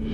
[0.00, 0.08] Hello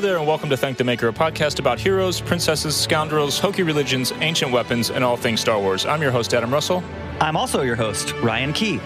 [0.00, 4.10] there, and welcome to Thank the Maker, a podcast about heroes, princesses, scoundrels, hokey religions,
[4.18, 5.86] ancient weapons, and all things Star Wars.
[5.86, 6.82] I'm your host, Adam Russell.
[7.20, 8.80] I'm also your host, Ryan Key.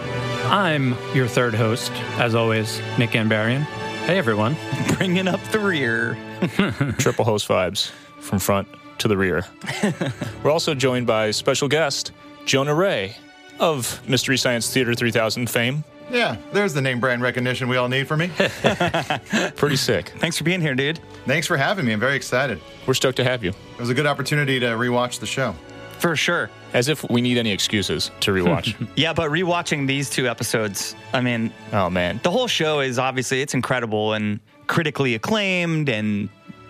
[0.45, 3.63] I'm your third host, as always, Nick Gambarian.
[4.05, 4.59] Hey, everyone.
[4.99, 6.19] Bringing up the rear.
[6.99, 8.69] Triple host vibes from front
[9.03, 9.45] to the rear.
[10.43, 12.13] We're also joined by special guest,
[12.47, 13.17] Jonah Ray
[13.59, 15.85] of Mystery Science Theater 3000 fame.
[16.11, 18.29] Yeah, there's the name brand recognition we all need for me.
[19.57, 20.11] Pretty sick.
[20.19, 21.01] Thanks for being here, dude.
[21.27, 21.93] Thanks for having me.
[21.93, 22.61] I'm very excited.
[22.87, 23.51] We're stoked to have you.
[23.51, 25.55] It was a good opportunity to rewatch the show.
[25.99, 26.51] For sure.
[26.73, 28.75] As if we need any excuses to rewatch.
[28.97, 32.21] Yeah, but rewatching these two episodes, I mean, oh, man.
[32.23, 36.29] the whole show is obviously it's incredible and critically acclaimed and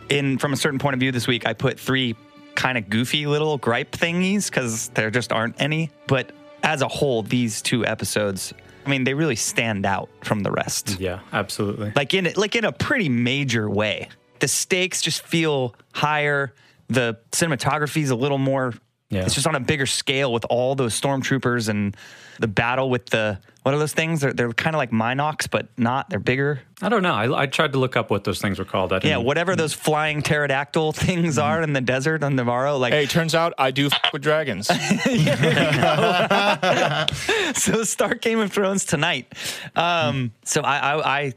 [0.09, 2.15] in from a certain point of view this week I put three
[2.55, 7.23] kind of goofy little gripe thingies cuz there just aren't any, but as a whole
[7.23, 8.53] these two episodes
[8.85, 10.99] I mean, they really stand out from the rest.
[10.99, 11.93] Yeah, absolutely.
[11.95, 14.09] like in like in a pretty major way.
[14.41, 16.53] The stakes just feel higher.
[16.89, 18.75] The cinematography is a little more.
[19.09, 19.25] Yeah.
[19.25, 21.97] It's just on a bigger scale with all those stormtroopers and
[22.41, 24.21] the battle with the what are those things?
[24.21, 26.11] They're they're kind of like Mynocks, but not.
[26.11, 26.61] They're bigger.
[26.81, 27.15] I don't know.
[27.15, 28.93] I, I tried to look up what those things were called.
[28.93, 32.79] I Yeah, didn't, whatever those flying pterodactyl things are in the desert on Nevarro.
[32.81, 34.67] Like Hey, turns out I do f- with dragons.
[37.55, 39.33] so start Game of Thrones tonight.
[39.77, 41.33] Um, so I, I, I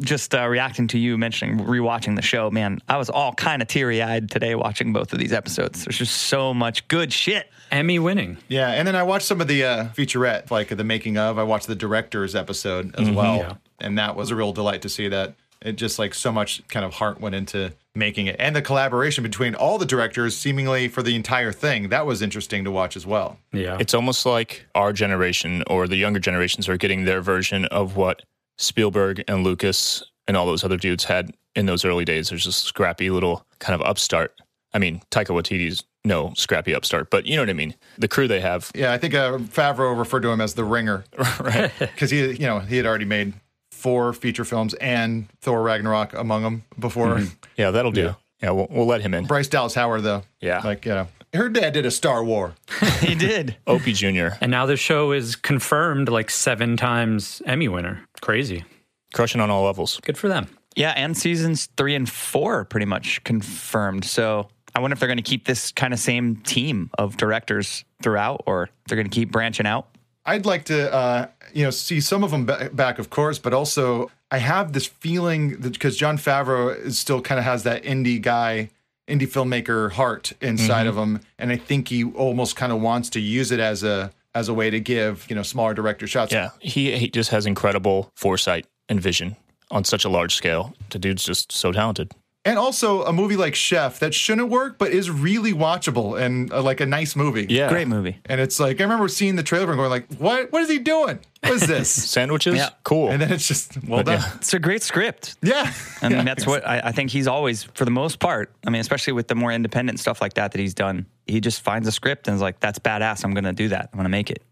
[0.00, 2.80] just uh, reacting to you mentioning rewatching the show, man.
[2.88, 5.84] I was all kind of teary eyed today watching both of these episodes.
[5.84, 7.50] There's just so much good shit.
[7.70, 8.38] Emmy winning.
[8.48, 11.38] Yeah, and then I watched some of the uh, featurette, like the making of.
[11.38, 13.54] I watched the director's episode as well, Yeah.
[13.80, 15.34] and that was a real delight to see that.
[15.60, 19.24] It just like so much kind of heart went into making it, and the collaboration
[19.24, 23.04] between all the directors, seemingly for the entire thing, that was interesting to watch as
[23.04, 23.38] well.
[23.52, 23.76] Yeah.
[23.80, 28.22] It's almost like our generation or the younger generations are getting their version of what
[28.56, 32.28] Spielberg and Lucas and all those other dudes had in those early days.
[32.28, 34.34] There's just scrappy little kind of upstart.
[34.78, 37.74] I mean, Taika Waititi's no scrappy upstart, but you know what I mean.
[37.98, 38.70] The crew they have.
[38.76, 41.04] Yeah, I think uh, Favreau referred to him as the ringer,
[41.40, 41.72] Right.
[41.80, 43.32] because he, you know, he had already made
[43.72, 47.20] four feature films and Thor Ragnarok among them before.
[47.56, 48.14] Yeah, that'll do.
[48.40, 49.26] Yeah, we'll, we'll let him in.
[49.26, 50.60] Bryce Dallas Howard, though, Yeah.
[50.64, 52.54] like you know, her dad did a Star War.
[53.00, 53.56] He did.
[53.66, 54.28] Opie Jr.
[54.40, 58.04] and now the show is confirmed like seven times Emmy winner.
[58.20, 58.64] Crazy.
[59.12, 59.98] crushing on all levels.
[60.02, 60.48] Good for them.
[60.76, 64.04] Yeah, and seasons three and four are pretty much confirmed.
[64.04, 67.84] So I wonder if they're going to keep this kind of same team of directors
[68.00, 69.88] throughout, or they're going to keep branching out.
[70.24, 73.52] I'd like to, uh, you know, see some of them ba- back, of course, but
[73.52, 77.82] also I have this feeling that because Jon Favreau is still kind of has that
[77.82, 78.70] indie guy,
[79.08, 83.20] indie filmmaker heart inside of him, and I think he almost kind of wants to
[83.20, 86.30] use it as a as a way to give you know smaller director shots.
[86.30, 89.34] Yeah, he, he just has incredible foresight and vision
[89.72, 90.72] on such a large scale.
[90.90, 92.12] The dude's just so talented.
[92.44, 96.62] And also a movie like Chef that shouldn't work, but is really watchable and uh,
[96.62, 97.46] like a nice movie.
[97.48, 97.68] Yeah.
[97.68, 98.18] Great movie.
[98.24, 100.50] And it's like I remember seeing the trailer and going like, "What?
[100.50, 101.18] What is he doing?
[101.42, 102.56] What is this?" Sandwiches?
[102.56, 102.70] Yeah.
[102.84, 103.10] Cool.
[103.10, 104.20] and then it's just well done.
[104.20, 104.32] yeah.
[104.36, 105.36] It's a great script.
[105.42, 108.70] Yeah, I mean, that's what I, I think he's always, for the most part, I
[108.70, 111.86] mean, especially with the more independent stuff like that that he's done, he just finds
[111.86, 113.24] a script and is like, that's badass.
[113.24, 113.90] I'm going to do that.
[113.92, 114.42] I'm going to make it.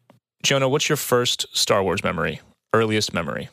[0.43, 2.41] Jonah, what's your first Star Wars memory?
[2.75, 3.49] Earliest memory?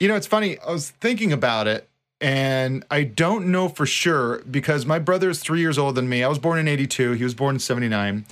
[0.00, 0.58] You know, it's funny.
[0.58, 1.88] I was thinking about it,
[2.20, 6.22] and I don't know for sure because my brother is three years older than me.
[6.24, 8.24] I was born in 82, he was born in 79.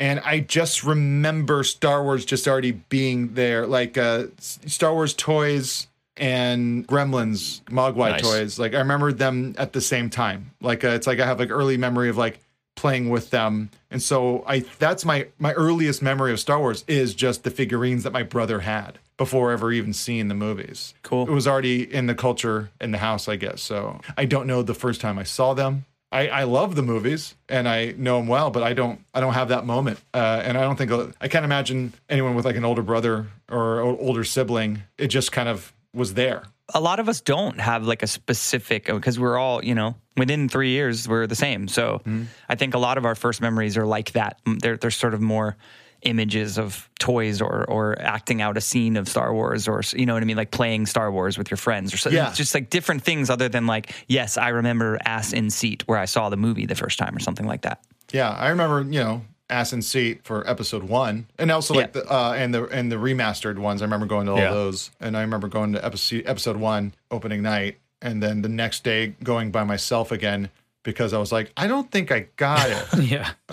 [0.00, 5.88] And I just remember Star Wars just already being there, like uh, Star Wars toys
[6.16, 8.20] and Gremlins, Mogwai Nice.
[8.22, 8.58] toys.
[8.60, 10.52] Like I remember them at the same time.
[10.60, 12.38] Like uh, it's like I have like early memory of like
[12.76, 17.12] playing with them, and so I that's my my earliest memory of Star Wars is
[17.12, 20.94] just the figurines that my brother had before ever even seeing the movies.
[21.02, 21.28] Cool.
[21.28, 23.60] It was already in the culture in the house, I guess.
[23.60, 25.84] So I don't know the first time I saw them.
[26.10, 29.34] I, I love the movies and I know them well, but I don't I don't
[29.34, 32.64] have that moment, uh, and I don't think I can't imagine anyone with like an
[32.64, 34.84] older brother or older sibling.
[34.96, 36.44] It just kind of was there,
[36.74, 40.48] a lot of us don't have like a specific because we're all you know within
[40.48, 41.68] three years we're the same.
[41.68, 42.00] So
[42.48, 44.42] I think a lot of our first memories are like that.
[44.46, 45.56] Mm, They're they're sort of more
[46.02, 50.14] images of toys or or acting out a scene of Star Wars or you know
[50.14, 52.32] what I mean, like playing Star Wars with your friends or so, Yeah.
[52.32, 56.04] just like different things other than like yes, I remember ass in seat where I
[56.04, 57.80] saw the movie the first time or something like that.
[58.12, 62.02] Yeah, I remember, you know, ass in seat for episode one, and also like Yeah.
[62.02, 63.82] the uh, and the and the remastered ones.
[63.82, 64.50] I remember going to all Yeah.
[64.50, 68.84] those, and I remember going to episode episode one opening night, and then the next
[68.84, 70.50] day going by myself again
[70.84, 73.30] because I was like, I don't think I got it, Yeah.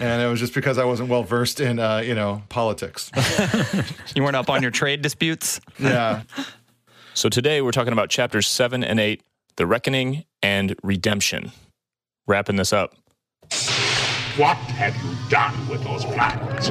[0.00, 3.10] and it was just because I wasn't well versed in uh, you know politics.
[4.14, 5.60] You weren't up on your trade disputes.
[5.78, 6.22] yeah,
[7.14, 9.22] So today we're talking about chapters seven and eight,
[9.56, 11.52] the reckoning and redemption.
[12.26, 12.94] Wrapping this up.
[14.36, 16.68] What have you done with those plans?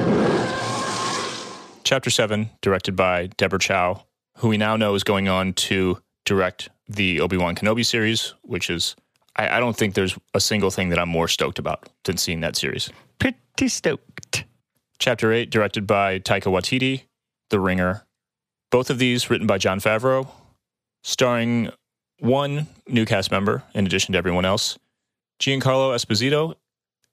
[1.84, 4.04] Chapter seven, directed by Deborah Chow,
[4.38, 8.68] who we now know is going on to direct the Obi Wan Kenobi series, which
[8.70, 8.96] is
[9.36, 12.40] I, I don't think there's a single thing that I'm more stoked about than seeing
[12.40, 12.90] that series.
[13.18, 14.44] Pretty stoked.
[14.98, 17.02] Chapter 8, directed by Taika Waititi,
[17.50, 18.04] The Ringer.
[18.70, 20.28] Both of these written by Jon Favreau,
[21.04, 21.70] starring
[22.18, 24.78] one new cast member in addition to everyone else
[25.38, 26.54] Giancarlo Esposito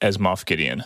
[0.02, 0.84] as Moff Gideon.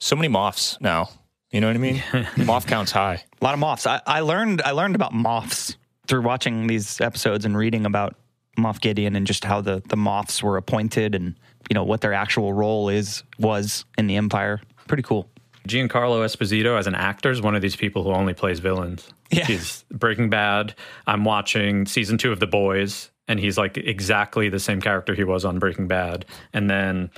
[0.00, 1.10] So many Moffs now.
[1.50, 1.96] You know what I mean?
[2.36, 3.22] Moff counts high.
[3.40, 3.86] A lot of Moffs.
[3.86, 5.76] I, I learned I learned about Moffs
[6.06, 8.16] through watching these episodes and reading about
[8.58, 11.34] Moff Gideon and just how the, the Moffs were appointed and
[11.68, 14.60] you know what their actual role is was in the Empire.
[14.88, 15.30] Pretty cool.
[15.68, 19.08] Giancarlo Esposito as an actor is one of these people who only plays villains.
[19.30, 19.44] Yeah.
[19.44, 20.74] He's Breaking Bad.
[21.06, 25.22] I'm watching season two of The Boys, and he's like exactly the same character he
[25.22, 26.24] was on Breaking Bad.
[26.52, 27.10] And then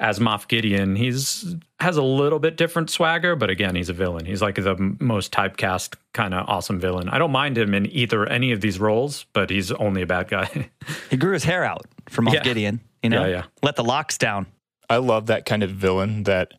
[0.00, 4.24] as Moff Gideon, he's has a little bit different swagger, but again, he's a villain.
[4.24, 7.08] He's like the most typecast kind of awesome villain.
[7.10, 10.28] I don't mind him in either any of these roles, but he's only a bad
[10.28, 10.70] guy.
[11.10, 12.42] He grew his hair out for Moff Yeah.
[12.42, 12.80] Gideon.
[13.02, 13.42] You know, Yeah, yeah.
[13.62, 14.46] let the locks down.
[14.88, 16.54] I love that kind of villain that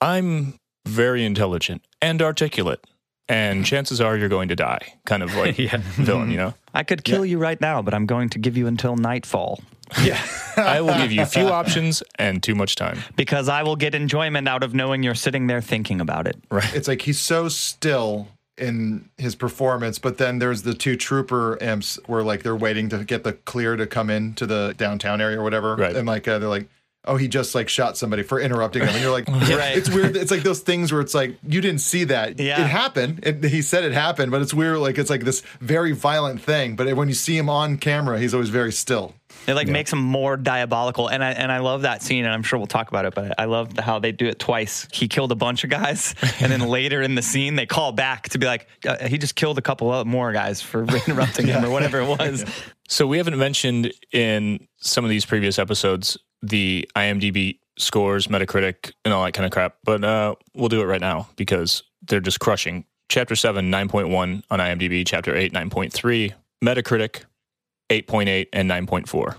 [0.00, 0.54] I'm
[0.86, 2.80] very intelligent and articulate,
[3.28, 5.76] and chances are you're going to die kind of like yeah.
[5.96, 6.54] villain, you know?
[6.72, 9.60] I could kill you right now, but I'm going to give you until nightfall
[10.56, 12.98] I will give you a few options and too much time.
[13.16, 16.36] because I will get enjoyment out of knowing you're sitting there thinking about it.
[16.50, 16.74] Right.
[16.74, 18.28] It's like he's so still
[18.58, 23.04] in his performance, but then there's the two trooper imps where like they're waiting to
[23.04, 25.94] get the clear to come into the downtown area or whatever, Right.
[25.94, 26.68] and like uh, they're like.
[27.06, 29.76] Oh, he just like shot somebody for interrupting him, and you're like, Right.
[29.76, 30.16] it's weird.
[30.16, 32.38] It's like those things where it's like you didn't see that.
[32.40, 32.60] Yeah.
[32.62, 33.20] It happened.
[33.24, 34.78] It, he said it happened, but it's weird.
[34.78, 36.76] Like it's like this very violent thing.
[36.76, 39.14] But when you see him on camera, he's always very still.
[39.46, 42.42] It like makes him more diabolical, and I and I love that scene, and I'm
[42.42, 43.14] sure we'll talk about it.
[43.14, 44.88] But I love how they do it twice.
[44.92, 48.28] He killed a bunch of guys, and then later in the scene, they call back
[48.30, 51.64] to be like, uh, he just killed a couple of more guys for interrupting him
[51.64, 52.44] or whatever it was.
[52.88, 56.16] So we haven't mentioned in some of these previous episodes
[56.48, 60.86] the IMDb scores, Metacritic, and all that kind of crap, but uh, we'll do it
[60.86, 62.84] right now because they're just crushing.
[63.08, 65.06] Chapter 7, 9.1 on IMDb.
[65.06, 66.32] Chapter 8, 9.3.
[66.64, 67.24] Metacritic,
[67.90, 69.36] 8.8 and 9.4.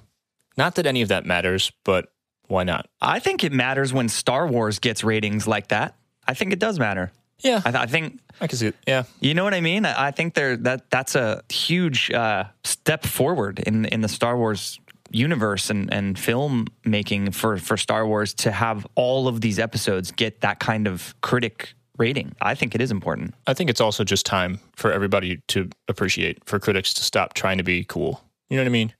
[0.56, 2.12] Not that any of that matters, but
[2.48, 2.88] why not?
[3.02, 5.96] I think it matters when Star Wars gets ratings like that.
[6.28, 7.12] I think it does matter.
[7.40, 8.76] Yeah, I, th- I think I can see it.
[8.88, 9.04] Yeah.
[9.20, 9.86] you know what I mean.
[9.86, 14.36] I I think there that that's a huge uh, step forward in in the Star
[14.38, 14.80] Wars
[15.12, 20.12] universe and and film making for for Star Wars to have all of these episodes
[20.12, 22.36] get that kind of critic rating.
[22.42, 23.34] I think it is important.
[23.48, 27.58] I think it's also just time for everybody to appreciate, for critics to stop trying
[27.58, 28.22] to be cool.
[28.50, 28.94] You know what I mean?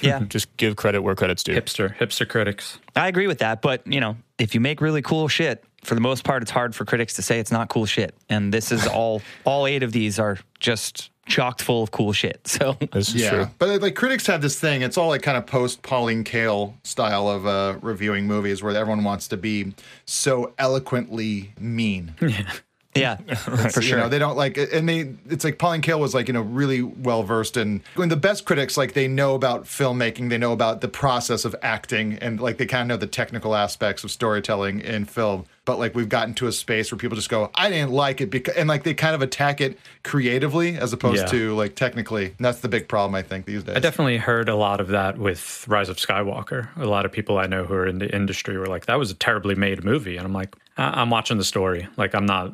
[0.00, 1.54] Yeah, Just give credit where credit's due.
[1.54, 2.78] Hipster, hipster critics.
[2.96, 3.62] I agree with that.
[3.62, 6.74] But you know, if you make really cool shit, for the most part, it's hard
[6.74, 8.14] for critics to say it's not cool shit.
[8.28, 12.40] And this is all all eight of these are just chocked full of cool shit.
[12.46, 13.48] So This is Yeah, true.
[13.58, 14.82] but like critics have this thing.
[14.82, 19.04] It's all like kind of post Pauline Kael style of uh, reviewing movies, where everyone
[19.04, 19.72] wants to be
[20.04, 22.14] so eloquently mean.
[22.20, 22.52] yeah,
[22.94, 23.98] for You sure.
[23.98, 25.14] know, they don't like, and they.
[25.30, 27.82] It's like Pauline Kael was like you know really well versed in.
[27.94, 31.56] When the best critics like they know about filmmaking, they know about the process of
[31.62, 35.46] acting, and like they kind of know the technical aspects of storytelling in film.
[35.64, 38.30] But like we've gotten to a space where people just go, I didn't like it
[38.30, 41.26] because, and like they kind of attack it creatively as opposed Yeah.
[41.28, 42.26] to like technically.
[42.26, 43.76] And that's the big problem I think these days.
[43.76, 46.68] I definitely heard a lot of that with Rise of Skywalker.
[46.76, 49.10] A lot of people I know who are in the industry were like, "That was
[49.10, 51.86] a terribly made movie," and I'm like, I- "I'm watching the story.
[51.96, 52.52] Like, I'm not,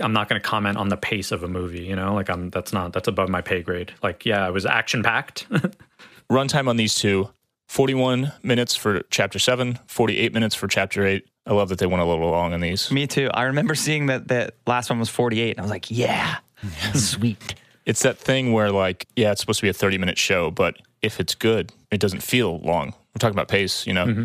[0.00, 1.84] I'm not going to comment on the pace of a movie.
[1.84, 3.92] You know, like I'm that's not that's above my pay grade.
[4.02, 5.46] Like, yeah, it was action packed.
[6.30, 7.30] Runtime on these two
[7.68, 11.24] 41 minutes for chapter 7, 48 minutes for chapter 8.
[11.46, 12.90] I love that they went a little long on these.
[12.90, 13.30] Me too.
[13.32, 16.38] I remember seeing that that last one was 48, and I was like, yeah,
[16.94, 17.54] sweet.
[17.86, 20.76] It's that thing where, like, yeah, it's supposed to be a 30 minute show, but
[21.00, 22.88] if it's good, it doesn't feel long.
[23.14, 24.06] We're talking about pace, you know?
[24.06, 24.24] Mm-hmm.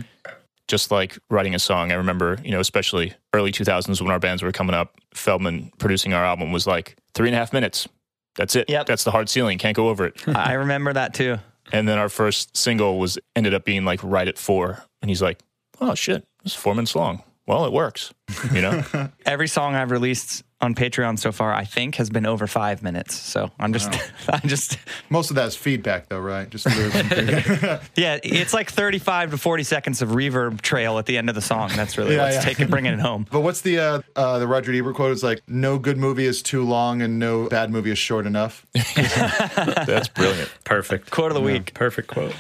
[0.68, 1.92] Just like writing a song.
[1.92, 6.14] I remember, you know, especially early 2000s when our bands were coming up, Feldman producing
[6.14, 7.88] our album was like three and a half minutes.
[8.36, 8.70] That's it.
[8.70, 8.88] Yep.
[8.88, 9.58] That's the hard ceiling.
[9.60, 10.28] Can't go over it.
[10.36, 11.38] I remember that too.
[11.72, 14.84] and then our first single was ended up being like right at four.
[15.02, 15.40] And he's like,
[15.80, 17.22] oh, shit, it's four minutes long.
[17.48, 18.12] Well, it works,
[18.52, 18.84] you know?
[19.26, 23.14] Every song I've released on Patreon so far, I think, has been over five minutes.
[23.16, 23.94] So I'm just,
[24.30, 24.78] I'm just,
[25.10, 26.50] Most of that is feedback, though, right?
[26.50, 27.90] Just lyrics and things.
[27.98, 31.42] yeah, it's like 35 to 40 seconds of reverb trail at the end of the
[31.42, 31.72] song.
[31.76, 32.42] That's really Yeah, what's yeah.
[32.42, 33.28] taking, bringing it home.
[33.30, 35.12] But what's the uh, uh, the Roger Ebert quote?
[35.12, 38.66] Is like, "No good movie is too long, and no bad movie is short enough."
[38.96, 40.50] That's brilliant.
[40.64, 41.12] Perfect.
[41.12, 41.74] Quote of the week.
[41.74, 42.34] Perfect quote.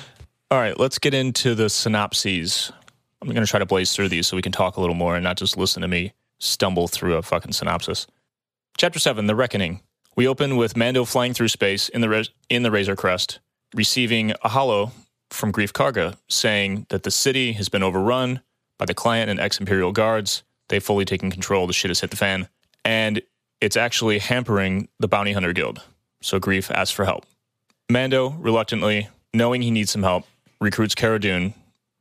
[0.51, 2.71] All right, let's get into the synopses.
[3.21, 5.15] I'm going to try to blaze through these so we can talk a little more
[5.15, 8.07] and not just listen to me stumble through a fucking synopsis.
[8.77, 9.81] Chapter 7 The Reckoning.
[10.15, 13.39] We open with Mando flying through space in the, in the Razor Crest,
[13.73, 14.91] receiving a holo
[15.29, 18.41] from Greef Karga saying that the city has been overrun
[18.77, 20.43] by the client and ex Imperial guards.
[20.69, 21.67] They've fully taken control.
[21.67, 22.47] The shit has hit the fan.
[22.83, 23.21] And
[23.61, 25.81] it's actually hampering the Bounty Hunter Guild.
[26.21, 27.25] So Greef asks for help.
[27.89, 30.25] Mando, reluctantly, knowing he needs some help,
[30.59, 31.53] recruits Cara Dune,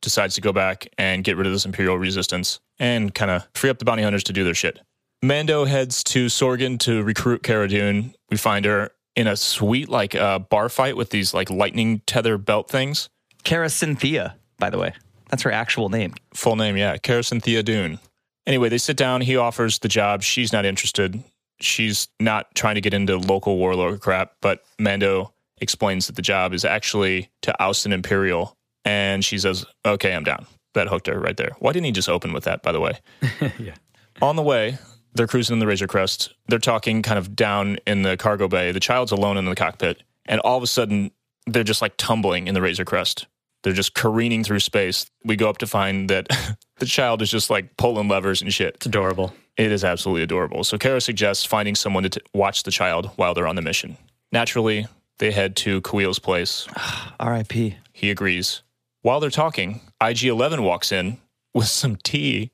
[0.04, 3.70] decides to go back and get rid of this Imperial resistance and kind of free
[3.70, 4.80] up the bounty hunters to do their shit.
[5.22, 8.14] Mando heads to Sorgan to recruit Cara Dune.
[8.30, 12.36] We find her in a sweet, like, uh, bar fight with these, like, lightning tether
[12.36, 13.08] belt things.
[13.42, 14.92] Cara Cynthia, by the way.
[15.30, 16.14] That's her actual name.
[16.34, 17.98] Full name, yeah, Cara Cynthia Dune.
[18.46, 19.22] Anyway, they sit down.
[19.22, 20.22] He offers the job.
[20.22, 21.22] She's not interested.
[21.60, 26.52] She's not trying to get into local warlord crap, but Mando explains that the job
[26.52, 28.56] is actually to oust an Imperial.
[28.84, 30.46] And she says, okay, I'm down.
[30.74, 31.52] That hooked her right there.
[31.60, 32.98] Why didn't he just open with that, by the way?
[33.58, 33.74] Yeah.
[34.22, 34.78] On the way,
[35.14, 36.34] they're cruising in the Razor Crest.
[36.46, 38.70] They're talking kind of down in the cargo bay.
[38.70, 40.02] The child's alone in the cockpit.
[40.26, 41.10] And all of a sudden,
[41.46, 43.26] they're just like tumbling in the Razor Crest.
[43.64, 45.06] They're just careening through space.
[45.24, 46.28] We go up to find that
[46.78, 48.76] the child is just like pulling levers and shit.
[48.76, 49.34] It's adorable.
[49.56, 50.64] It is absolutely adorable.
[50.64, 53.96] So Cara suggests finding someone to t- watch the child while they're on the mission.
[54.32, 54.86] Naturally,
[55.18, 56.66] they head to Kuiil's place.
[57.20, 57.76] R.I.P.
[57.92, 58.62] He agrees.
[59.04, 61.18] While they're talking, IG 11 walks in
[61.52, 62.50] with some tea,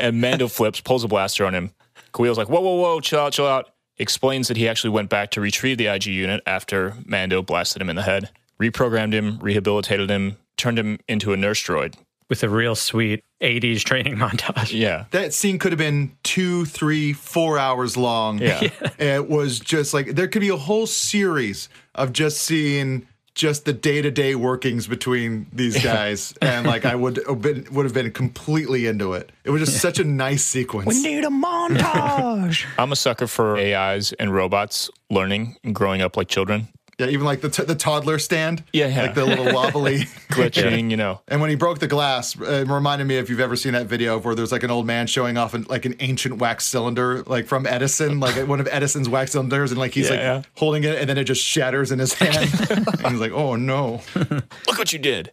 [0.00, 1.72] and Mando flips, pulls a blaster on him.
[2.14, 3.68] Kuiil's like, whoa, whoa, whoa, chill out, chill out.
[3.98, 7.90] Explains that he actually went back to retrieve the IG unit after Mando blasted him
[7.90, 11.96] in the head, reprogrammed him, rehabilitated him, turned him into a nurse droid.
[12.30, 14.72] With a real sweet 80s training montage.
[14.72, 15.04] Yeah.
[15.10, 18.38] That scene could have been two, three, four hours long.
[18.38, 18.70] Yeah.
[18.98, 23.72] It was just like there could be a whole series of just seeing just the
[23.72, 27.94] day to day workings between these guys, and like I would have been would have
[27.94, 29.30] been completely into it.
[29.44, 30.88] It was just such a nice sequence.
[30.88, 32.66] We need a montage.
[32.78, 36.68] I'm a sucker for AIs and robots learning and growing up like children.
[37.00, 38.62] Yeah, even like the t- the toddler stand.
[38.74, 39.02] Yeah, yeah.
[39.02, 40.00] like the little wobbly.
[40.30, 41.22] Glitching, you know.
[41.28, 43.86] And when he broke the glass, uh, it reminded me if you've ever seen that
[43.86, 46.66] video of where there's like an old man showing off an, like an ancient wax
[46.66, 50.20] cylinder, like from Edison, like one of Edison's wax cylinders, and like he's Yeah, like
[50.20, 50.42] yeah.
[50.58, 52.36] holding it, and then it just shatters in his hand.
[52.70, 55.32] and he's like, "Oh no!" Look what you did.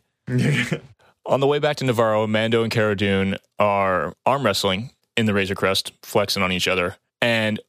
[1.26, 5.34] On the way back to Nevarro, Mando and Cara Dune are arm wrestling in the
[5.34, 7.60] Razor Crest, flexing on each other, and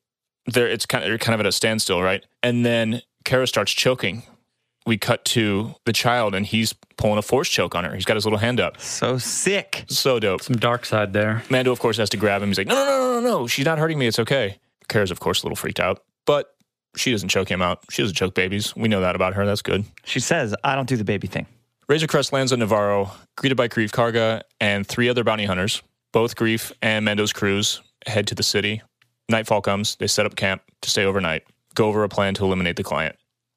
[0.47, 2.25] they're it's kind of they're kind of at a standstill, right?
[2.45, 4.23] And then Cara starts choking.
[4.87, 7.95] We cut to the child, and he's pulling a force choke on her.
[7.95, 8.81] He's got his little hand up.
[8.81, 9.85] so sick.
[9.87, 10.41] So dope.
[10.41, 11.43] Some dark side there.
[11.51, 12.49] Mando, of course, has to grab him.
[12.49, 13.47] He's like, no, no, no, no, no, no.
[13.47, 14.07] She's not hurting me.
[14.07, 14.59] It's okay.
[14.89, 16.55] Cara's, of course, a little freaked out, but
[16.97, 17.81] she doesn't choke him out.
[17.91, 18.75] She doesn't choke babies.
[18.75, 19.45] We know that about her.
[19.45, 19.85] That's good.
[20.07, 21.47] She says, I don't do the baby thing.
[21.87, 25.83] Razor Crest lands on Nevarro, greeted by Greef Karga and three other bounty hunters.
[26.13, 28.81] Both Greef and Mando's crews head to the city.
[29.29, 29.97] Nightfall comes.
[29.97, 31.43] They set up camp to stay overnight,
[31.79, 33.17] go over a plan to eliminate the client.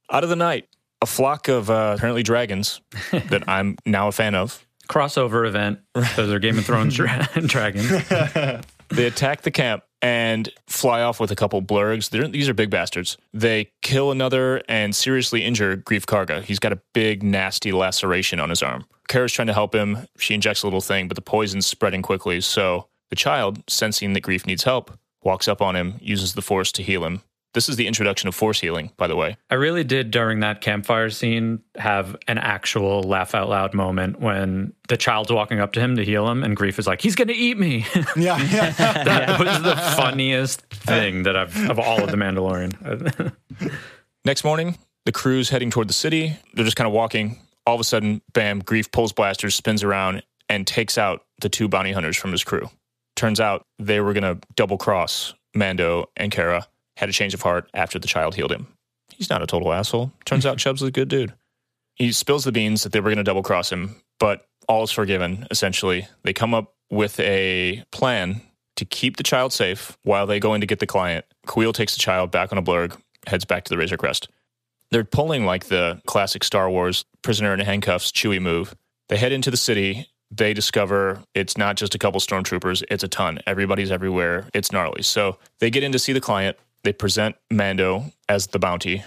[0.09, 0.67] Out of the night,
[1.01, 2.79] a flock of uh, apparently dragons
[3.11, 4.65] that I'm now a fan of.
[4.87, 5.79] Crossover event.
[6.15, 7.91] Those are Game of Thrones dra- dragons.
[8.91, 12.09] They attack the camp and fly off with a couple blurrgs.
[12.09, 13.17] They're, these are big bastards.
[13.33, 16.43] They kill another and seriously injure Greef Karga.
[16.43, 18.85] He's got a big, nasty laceration on his arm.
[19.07, 20.07] Cara's trying to help him.
[20.17, 22.41] She injects a little thing, but the poison's spreading quickly.
[22.41, 24.91] So the child, sensing that Greef needs help,
[25.23, 27.21] walks up on him, uses the force to heal him.
[27.53, 29.35] This is the introduction of force healing, by the way.
[29.49, 34.71] I really did during that campfire scene have an actual laugh out loud moment when
[34.87, 37.27] the child's walking up to him to heal him, and Greef is like, "He's going
[37.27, 38.71] to eat me." Yeah, yeah.
[39.03, 43.33] that was the funniest thing that I've of all of the Mandalorian.
[44.25, 46.37] Next morning, the crew's heading toward the city.
[46.53, 47.39] They're just kind of walking.
[47.65, 51.67] All of a sudden, bam, Greef pulls blasters, spins around, and takes out the two
[51.67, 52.69] bounty hunters from his crew.
[53.15, 56.67] Turns out they were going to double cross Mando and Cara,
[56.97, 58.67] had a change of heart after the child healed him.
[59.13, 60.11] he's not a total asshole.
[60.25, 61.33] Turns out Chubb's a good dude.
[61.95, 64.91] He spills the beans that they were going to double cross him, but all is
[64.91, 66.07] forgiven, essentially.
[66.23, 68.41] They come up with a plan
[68.77, 71.25] to keep the child safe while they go in to get the client.
[71.47, 74.29] Kuiil takes the child back on a blurrg, heads back to the Razor Crest.
[74.89, 78.75] They're pulling like the classic Star Wars prisoner in handcuffs Chewie move.
[79.09, 80.07] They head into the city.
[80.31, 83.39] They discover it's not just a couple stormtroopers, it's a ton.
[83.45, 84.47] Everybody's everywhere.
[84.53, 85.03] It's gnarly.
[85.03, 86.57] So they get in to see the client.
[86.83, 89.03] They present Mando as the bounty.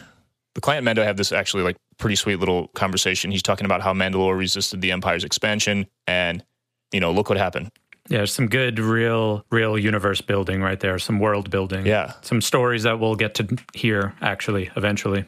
[0.55, 3.31] The client and Mando have this actually like pretty sweet little conversation.
[3.31, 6.45] He's talking about how Mandalore resisted the Empire's expansion and,
[6.93, 7.71] you know, look what happened.
[8.09, 11.87] Yeah, there's some good real real universe building right there, some world building.
[11.87, 12.13] Yeah.
[12.21, 15.25] Some stories that we'll get to hear actually eventually.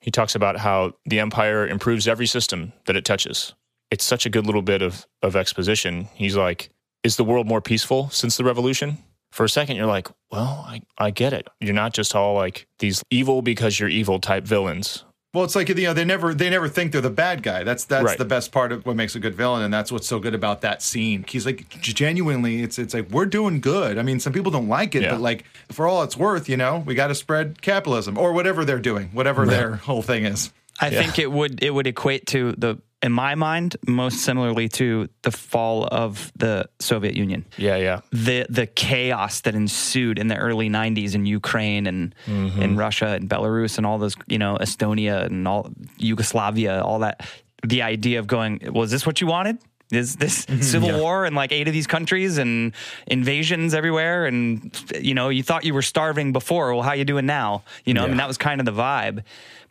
[0.00, 3.54] He talks about how the Empire improves every system that it touches.
[3.90, 6.08] It's such a good little bit of, of exposition.
[6.14, 6.70] He's like,
[7.02, 8.98] Is the world more peaceful since the revolution?
[9.30, 11.48] For a second, you're like, Well, I, I get it.
[11.60, 15.04] You're not just all like these evil because you're evil type villains.
[15.34, 17.62] Well, it's like you know they never they never think they're the bad guy.
[17.62, 18.16] That's that's Right.
[18.18, 20.62] the best part of what makes a good villain, and that's what's so good about
[20.62, 21.24] that scene.
[21.28, 23.98] He's like genuinely, it's it's like we're doing good.
[23.98, 25.10] I mean, some people don't like it, Yeah.
[25.12, 28.64] but like for all it's worth, you know, we got to spread capitalism or whatever
[28.64, 30.50] they're doing, whatever their whole thing is.
[30.80, 35.08] I think it would it would equate to the in my mind most similarly to
[35.22, 37.44] the fall of the Soviet Union.
[37.56, 38.00] Yeah, yeah.
[38.10, 42.60] The the chaos that ensued in the early 90s in Ukraine and mm-hmm.
[42.60, 47.26] in Russia and Belarus and all those, you know, Estonia and all Yugoslavia, all that
[47.66, 49.58] the idea of going, was this what you wanted?
[49.90, 52.72] Is this civil war in like eight of these countries and
[53.06, 54.26] invasions everywhere?
[54.26, 56.74] And you know, you thought you were starving before.
[56.74, 57.62] Well, how you doing now?
[57.84, 59.22] You know, I mean, that was kind of the vibe.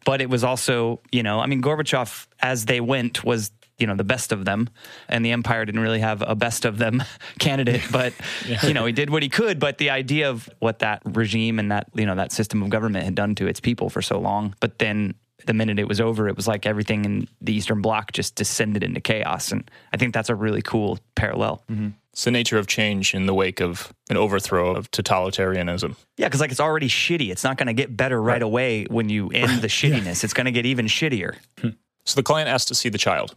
[0.08, 3.94] But it was also, you know, I mean, Gorbachev, as they went, was you know
[3.94, 4.70] the best of them,
[5.10, 7.04] and the empire didn't really have a best of them
[7.40, 7.84] candidate.
[7.92, 8.14] But
[8.64, 9.60] you know, he did what he could.
[9.60, 13.04] But the idea of what that regime and that you know that system of government
[13.04, 15.14] had done to its people for so long, but then
[15.46, 18.84] the minute it was over, it was like everything in the Eastern Bloc just descended
[18.84, 19.52] into chaos.
[19.52, 21.64] And I think that's a really cool parallel.
[21.70, 21.90] Mm-hmm.
[22.18, 25.96] It's the nature of change in the wake of an overthrow of totalitarianism.
[26.18, 27.30] Yeah, because like it's already shitty.
[27.30, 30.24] It's not going to get better right, away when you end the shittiness.
[30.24, 31.36] It's going to get even shittier.
[31.60, 31.70] Hmm.
[32.06, 33.36] So the client asks to see the child.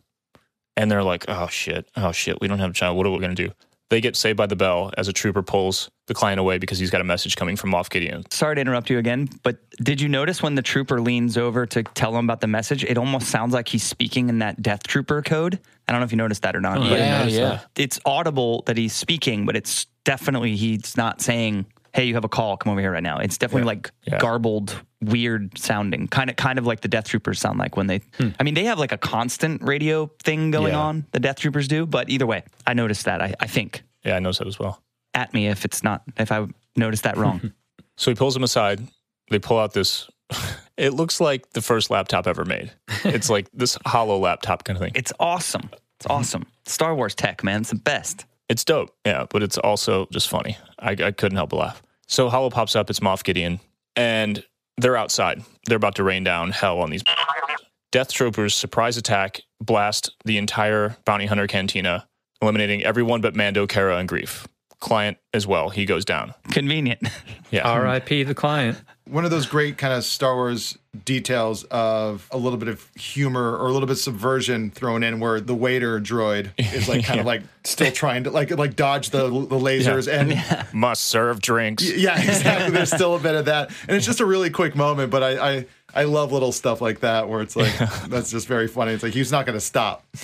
[0.78, 2.96] And they're like, oh shit, oh shit, we don't have a child.
[2.96, 3.52] What are we going to do?
[3.90, 6.90] They get saved by the bell as a trooper pulls the client away because he's
[6.90, 8.24] got a message coming from Moff Gideon.
[8.30, 11.82] Sorry to interrupt you again, but did you notice when the trooper leans over to
[11.82, 12.84] tell him about the message?
[12.84, 15.58] It almost sounds like he's speaking in that Death Trooper code.
[15.90, 16.78] I don't know if you noticed that or not.
[16.78, 17.66] Oh, I but that.
[17.76, 22.28] it's audible that he's speaking, but it's definitely he's not saying, "Hey, you have a
[22.28, 22.56] call.
[22.56, 24.18] Come over here right now." It's definitely like Yeah.
[24.18, 28.02] garbled, weird sounding, kind of kind of like the Death Troopers sound like when they.
[28.18, 28.28] Hmm.
[28.38, 30.78] I mean, they have like a constant radio thing going Yeah.
[30.80, 31.06] on.
[31.10, 33.20] The Death Troopers do, but either way, I noticed that.
[33.20, 34.80] I, I think Yeah, I noticed that as well.
[35.12, 37.52] at me if it's not if I noticed that wrong.
[37.96, 38.80] So he pulls him aside.
[39.28, 40.08] They pull out this.
[40.80, 42.72] It looks like the first laptop ever made.
[43.04, 44.92] It's like this holo laptop kind of thing.
[44.94, 45.68] it's awesome.
[46.00, 46.12] It's mm-hmm.
[46.12, 46.46] awesome.
[46.64, 47.60] Star Wars tech, man.
[47.60, 48.24] It's the best.
[48.48, 50.56] It's dope, yeah, but it's also just funny.
[50.78, 51.82] I, I couldn't help but laugh.
[52.08, 52.88] So Holo pops up.
[52.88, 53.60] It's Moff Gideon,
[53.94, 54.42] and
[54.78, 55.44] they're outside.
[55.66, 57.04] They're about to rain down hell on these
[57.92, 58.54] Death Troopers.
[58.54, 62.08] Surprise attack, blast the entire bounty hunter cantina,
[62.40, 64.46] eliminating everyone but Mando, Cara, and Greef.
[64.80, 65.68] Client as well.
[65.68, 66.32] He goes down.
[66.52, 67.06] Convenient.
[67.50, 68.22] Yeah, R.I.P.
[68.22, 68.80] the client.
[69.10, 73.56] One of those great kind of Star Wars details of a little bit of humor
[73.56, 77.20] or a little bit of subversion thrown in, where the waiter droid is like kind
[77.20, 81.82] of like still trying to like like dodge the the lasers and must serve drinks.
[81.82, 82.70] Yeah, exactly.
[82.70, 85.10] There's still a bit of that, and it's just a really quick moment.
[85.10, 87.76] But I, I, I love little stuff like that where it's like
[88.08, 88.92] that's just very funny.
[88.92, 90.04] It's like he's not going to stop.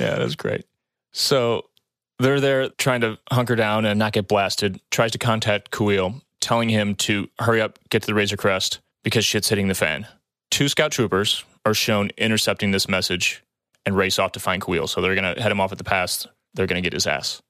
[0.00, 0.64] Yeah, that's great.
[1.12, 1.66] So
[2.18, 4.80] they're there trying to hunker down and not get blasted.
[4.90, 9.24] Tries to contact Kuiil, telling him to hurry up, get to the Razor Crest because
[9.24, 10.06] shit's hitting the fan.
[10.50, 13.42] Two scout troopers are shown intercepting this message
[13.86, 14.88] and race off to find Kuiil.
[14.88, 16.26] So they're going to head him off at the pass.
[16.52, 17.42] They're going to get his ass.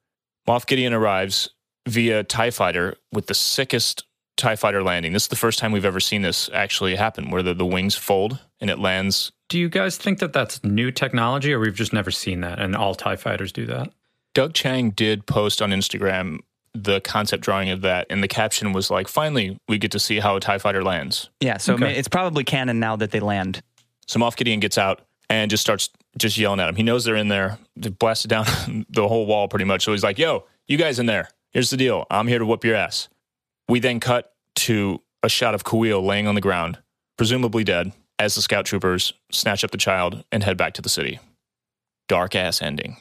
[0.49, 1.51] Moff Gideon arrives
[1.87, 4.05] via TIE fighter with the sickest
[4.37, 5.13] TIE fighter landing.
[5.13, 7.95] This is the first time we've ever seen this actually happen, where the, the wings
[7.95, 11.93] fold and it lands Do you guys think that that's new technology, or we've just
[11.93, 13.93] never seen that, and all Tie Fighters do that?
[14.35, 16.41] Doug Chiang did post on Instagram
[16.75, 20.19] the concept drawing of that, and the caption was like, "Finally, we get to see
[20.21, 21.95] how a Tie Fighter lands." yeah, so Okay.
[21.97, 23.63] it's probably canon now that they land.
[24.07, 26.77] So Moff Gideon gets out and just starts just yelling at him.
[26.77, 27.59] He knows they're in there.
[27.77, 28.47] They blasted down
[28.91, 29.85] the whole wall pretty much.
[29.85, 31.29] So he's like, "Yo, you guys in there?
[31.53, 32.07] Here's the deal.
[32.11, 33.09] I'm here to whoop your ass."
[33.69, 36.79] We then cut to a shot of Kuiil laying on the ground,
[37.17, 40.89] presumably dead, as the scout troopers snatch up the child and head back to the
[40.91, 41.19] city.
[42.09, 42.99] Dark ass ending.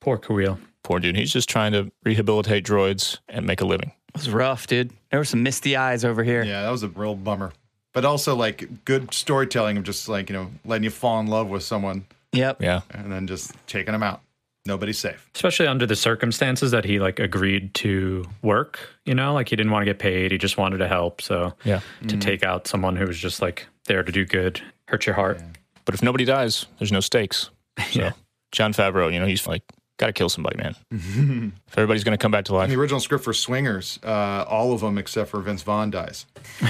[0.00, 0.58] Poor Kuiil.
[0.84, 1.16] Poor dude.
[1.16, 3.92] He's just trying to rehabilitate droids and make a living.
[4.08, 4.90] It was rough, dude.
[5.10, 6.42] There were some misty eyes over here.
[6.42, 7.52] Yeah, that was a real bummer.
[7.92, 11.48] but also like good storytelling of just like you know letting you fall in love
[11.48, 12.62] with someone Yep.
[12.62, 12.80] Yeah.
[12.90, 14.22] and then just taking them out.
[14.64, 15.28] Nobody's safe.
[15.34, 19.72] especially under the circumstances that he like agreed to work you know like he didn't
[19.72, 21.80] want to get paid he just wanted to help so Yeah.
[22.06, 22.20] to mm.
[22.20, 25.40] take out someone who was just like there to do good hurt your heart
[25.84, 27.50] But if nobody dies, there's no stakes.
[27.90, 28.12] So Yeah.
[28.52, 29.64] Jon Favreau, you know, he's like,
[30.02, 30.74] got to kill somebody, man.
[31.68, 34.44] if everybody's going to come back to In life, the original script for Swingers, uh,
[34.48, 36.26] all of them except for Vince Vaughn dies.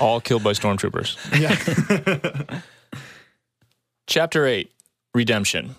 [0.00, 1.16] all killed by stormtroopers.
[1.38, 2.60] Yeah.
[4.06, 4.70] Chapter 8
[5.12, 5.74] Redemption.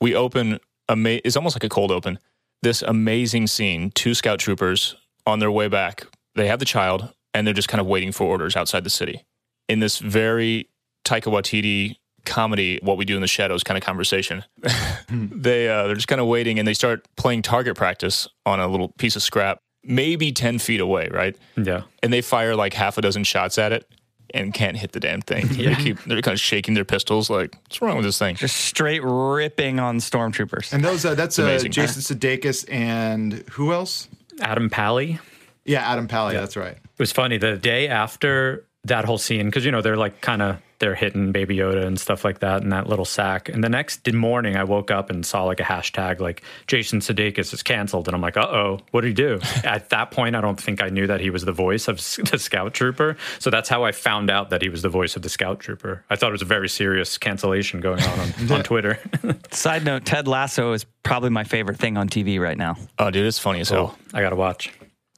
[0.00, 0.58] We open,
[0.88, 2.18] ama- it's almost like a cold open.
[2.62, 6.04] This amazing scene two scout troopers on their way back.
[6.34, 9.24] They have the child and they're just kind of waiting for orders outside the city.
[9.68, 10.68] In this very
[11.04, 14.44] Taika Waititi comedy, what we do in the shadows kind of conversation,
[15.08, 18.68] they, uh, they're just kind of waiting and they start playing target practice on a
[18.68, 21.36] little piece of scrap, maybe 10 feet away, right?
[21.56, 23.86] yeah and they fire like half a dozen shots at it
[24.34, 25.46] and can't hit the damn thing.
[25.56, 28.34] They keep they're kind of shaking their pistols like, what's wrong with this thing?
[28.36, 30.72] Just straight ripping on stormtroopers.
[30.72, 31.72] And those uh, that's uh, amazing.
[31.72, 34.08] Jason Sudeikis and who else?
[34.40, 35.20] adam pally
[35.64, 36.34] Yeah, Adam Pally.
[36.34, 36.76] That's right.
[36.76, 40.42] It was funny the day after that whole scene because you know they're like kind
[40.42, 43.48] of they're hitting Baby Yoda and stuff like that in that little sack.
[43.48, 47.54] And the next morning, I woke up and saw like a hashtag like Jason Sudeikis
[47.54, 49.40] is canceled, and I'm like, uh oh, what did he do?
[49.64, 51.96] At that point, I don't think I knew that he was the voice of
[52.30, 53.16] the Scout Trooper.
[53.38, 56.04] So that's how I found out that he was the voice of the Scout Trooper.
[56.10, 58.98] I thought it was a very serious cancellation going on on, on Twitter.
[59.52, 62.76] Side note: Ted Lasso is probably my favorite thing on TV right now.
[62.98, 63.96] Oh, dude, it's funny as hell.
[64.12, 64.70] I gotta watch.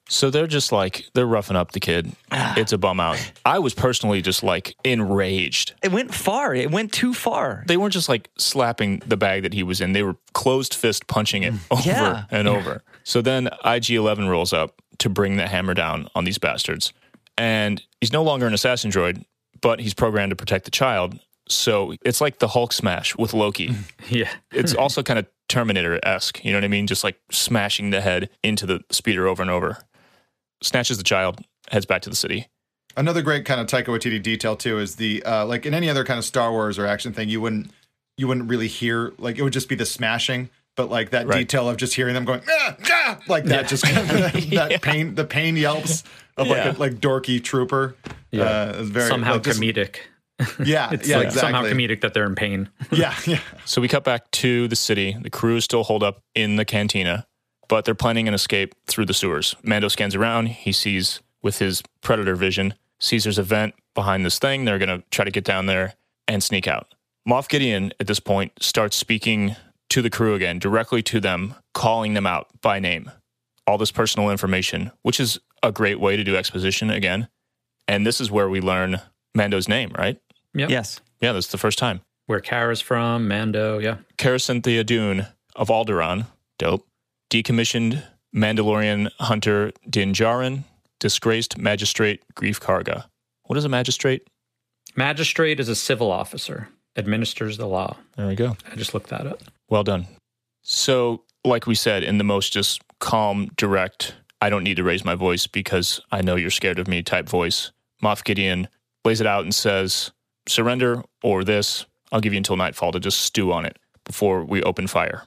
[0.09, 2.13] So they're just like they're roughing up the kid.
[2.31, 2.55] Ah.
[2.57, 3.19] It's a bum out.
[3.45, 5.75] I was personally just like enraged.
[5.83, 6.55] It went far.
[6.55, 7.65] It went too far.
[7.67, 9.93] They weren't just like slapping the bag that he was in.
[9.93, 12.25] They were closed fist punching it over Yeah.
[12.31, 12.83] and over.
[13.05, 16.93] So then IG Eleven rolls up to bring the hammer down on these bastards,
[17.37, 19.25] and he's no longer an assassin droid,
[19.61, 21.19] but he's programmed to protect the child.
[21.49, 23.75] So it's like the Hulk smash with Loki.
[24.09, 24.29] Yeah.
[24.53, 26.45] it's also kind of Terminator esque.
[26.45, 26.87] You know what I mean?
[26.87, 29.79] Just like smashing the head into the speeder over and over.
[30.63, 31.41] Snatches the child,
[31.71, 32.49] heads back to the city.
[32.97, 36.05] Another great kind of Taika Waititi detail too is the uh, like in any other
[36.05, 37.71] kind of Star Wars or action thing, you wouldn't
[38.17, 41.41] you wouldn't really hear like it would just be the smashing, but like that Right.
[41.41, 44.83] detail of just hearing them going ah, ah, like that, just kind of that, that
[44.83, 46.05] pain, the pain yelps
[46.39, 46.73] of like Yeah.
[46.73, 47.95] a like dorky trooper.
[48.31, 48.45] Yeah.
[48.45, 49.97] uh, is very somehow like, just- comedic.
[50.65, 51.41] Yeah, It's yeah, like exactly.
[51.53, 52.69] somehow comedic that they're in pain.
[52.93, 53.41] Yeah, yeah.
[53.67, 55.17] So we cut back to the city.
[55.21, 57.27] The crew is still holed up in the cantina,
[57.69, 59.55] but they're planning an escape through the sewers.
[59.63, 60.49] Mando scans around.
[60.49, 64.65] He sees with his predator vision, Caesar's event behind this thing.
[64.65, 65.95] They're going to try to get down there
[66.29, 66.95] and sneak out.
[67.29, 69.57] Moff Gideon, at this point, starts speaking
[69.91, 73.11] to the crew again, directly to them, calling them out by name.
[73.67, 77.29] All this personal information, which is a great way to do exposition again.
[77.89, 79.01] And this is where we learn
[79.35, 80.21] Mando's name, right?
[80.55, 80.71] Yep.
[80.71, 81.01] Yes.
[81.21, 82.01] Yeah, that's the first time.
[82.27, 83.99] Where Cara's from, Mando, yeah.
[84.17, 86.27] Cara Cynthia Dune of Alderaan,
[86.59, 86.87] dope.
[87.31, 88.03] Decommissioned
[88.35, 90.65] Mandalorian hunter Din Djarin,
[91.01, 93.07] disgraced magistrate Greef Karga.
[93.45, 94.29] What is a magistrate?
[94.95, 97.97] Magistrate is a civil officer, administers the law.
[98.17, 98.57] There we go.
[98.71, 99.43] I just looked that up.
[99.69, 100.07] Well done.
[100.63, 105.05] So, like we said, in the most just calm, direct, I don't need to raise
[105.05, 108.69] my voice because I know you're scared of me type voice, Moff Gideon
[109.05, 110.13] lays it out and says,
[110.49, 111.87] surrender or this.
[112.13, 115.25] I'll give you until nightfall to just stew on it before we open fire.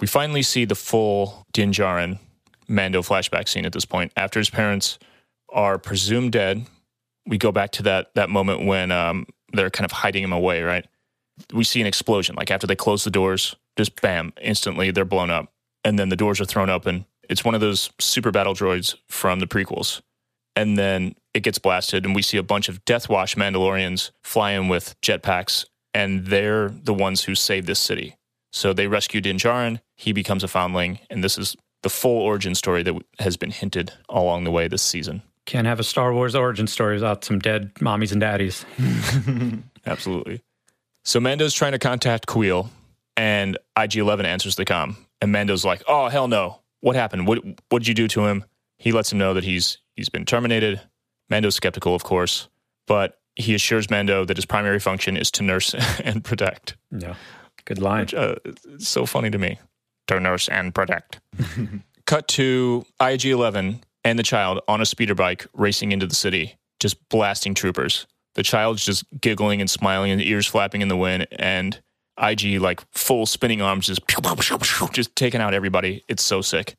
[0.00, 2.18] We finally see the full Din Djarin
[2.68, 4.12] Mando flashback scene at this point.
[4.16, 4.98] After his parents
[5.52, 6.66] are presumed dead,
[7.26, 10.62] we go back to that that moment when um, they're kind of hiding him away,
[10.62, 10.86] right?
[11.52, 12.34] we see an explosion.
[12.36, 15.52] Like after they close the doors, just bam, instantly they're blown up.
[15.84, 17.06] And then the doors are thrown open.
[17.28, 20.00] It's one of those super battle droids from the prequels.
[20.56, 24.52] And then it gets blasted, and we see a bunch of Death Watch Mandalorians fly
[24.52, 28.14] in with jetpacks, and they're the ones who save this city.
[28.54, 29.80] So they rescue Din Djarin.
[29.96, 33.92] He becomes a foundling, and this is the full origin story that has been hinted
[34.08, 35.22] along the way this season.
[35.44, 38.64] Can't have a Star Wars origin story without some dead mommies and daddies.
[39.86, 40.40] Absolutely.
[41.02, 42.68] So Mando's trying to contact Kuiil,
[43.16, 46.60] and IG Eleven answers the comm, and Mando's like, "Oh hell no!
[46.80, 47.26] What happened?
[47.26, 47.40] What
[47.70, 48.44] what did you do to him?"
[48.78, 50.80] He lets him know that he's he's been terminated.
[51.28, 52.48] Mando's skeptical, of course,
[52.86, 56.76] but he assures Mando that his primary function is to nurse and protect.
[56.96, 57.16] Yeah.
[57.66, 58.02] Good line.
[58.02, 58.36] Which, uh,
[58.78, 59.58] so funny to me.
[60.08, 61.20] To nurse and protect.
[62.06, 66.56] Cut to IG Eleven and the child on a speeder bike racing into the city,
[66.78, 68.06] just blasting troopers.
[68.34, 71.80] The child's just giggling and smiling and ears flapping in the wind, and
[72.20, 74.02] IG like full spinning arms just
[74.92, 76.04] just taking out everybody.
[76.08, 76.74] It's so sick.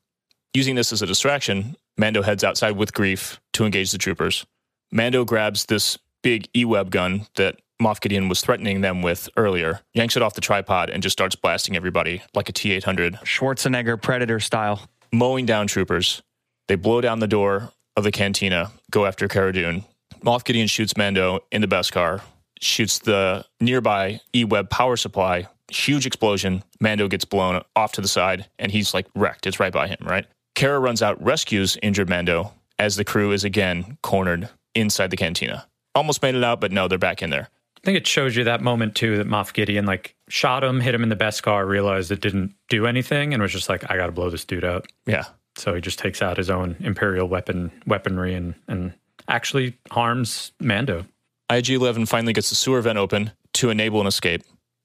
[0.53, 4.45] Using this as a distraction, Mando heads outside with Greef to engage the troopers.
[4.91, 10.15] Mando grabs this big E-web gun that Moff Gideon was threatening them with earlier, yanks
[10.15, 14.89] it off the tripod, and just starts blasting everybody like a T-800, Schwarzenegger Predator style.
[15.11, 16.21] mowing down troopers.
[16.67, 19.83] They blow down the door of the cantina, go after Cara Dune.
[20.23, 22.21] Moff Gideon shoots Mando in the Beskar,
[22.61, 25.47] shoots the nearby E-web power supply.
[25.69, 26.63] Huge explosion.
[26.79, 29.47] Mando gets blown off to the side, and he's like wrecked.
[29.47, 30.25] It's right by him, right?
[30.55, 35.67] Cara runs out, rescues injured Mando as the crew is again cornered inside the cantina.
[35.93, 37.49] Almost made it out, but no, they're back in there.
[37.85, 40.95] I think it shows you that moment too that Moff Gideon like shot him, hit
[40.95, 44.07] him in the Beskar, realized it didn't do anything, and was just like, I got
[44.07, 44.87] to blow this dude out.
[45.05, 45.25] Yeah.
[45.55, 48.91] So he just takes out his own Imperial weapon weaponry and and
[49.27, 51.05] actually harms Mando.
[51.51, 54.41] IG 11 finally gets the sewer vent open to enable an escape.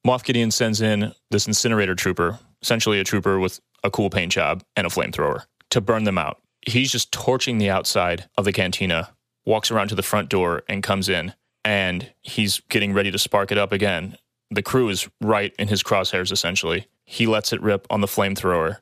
[0.07, 4.63] Moff Gideon sends in this incinerator trooper, essentially a trooper with a cool paint job
[4.77, 6.39] and a flamethrower, to burn them out.
[6.67, 9.09] He's just torching the outside of the cantina,
[9.47, 11.33] walks around to the front door and comes in,
[11.65, 14.17] and he's getting ready to spark it up again.
[14.51, 16.87] The crew is right in his crosshairs, essentially.
[17.05, 18.79] He lets it rip on the flamethrower.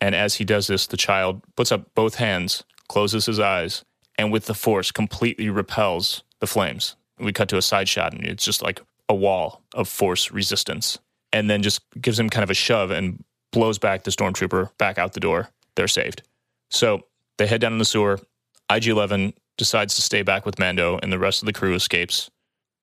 [0.00, 3.84] And as he does this, the child puts up both hands, closes his eyes,
[4.18, 6.96] and with the force completely repels the flames.
[7.18, 10.98] We cut to a side shot, and it's just like a wall of force resistance.
[11.32, 14.98] And then just gives him kind of a shove and blows back the stormtrooper back
[14.98, 15.50] out the door.
[15.76, 16.22] They're saved.
[16.70, 17.06] So
[17.38, 18.18] they head down in the sewer.
[18.70, 22.30] IG 11 decides to stay back with Mando, and the rest of the crew escapes.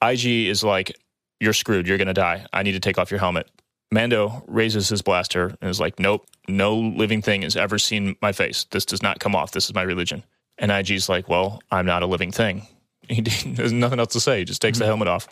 [0.01, 0.97] IG is like,
[1.39, 1.87] You're screwed.
[1.87, 2.45] You're going to die.
[2.53, 3.49] I need to take off your helmet.
[3.91, 8.31] Mando raises his blaster and is like, Nope, no living thing has ever seen my
[8.31, 8.65] face.
[8.71, 9.51] This does not come off.
[9.51, 10.23] This is my religion.
[10.57, 12.67] And IG's like, Well, I'm not a living thing.
[13.09, 14.39] He there's nothing else to say.
[14.39, 14.89] He just takes the mm-hmm.
[14.89, 15.27] helmet off.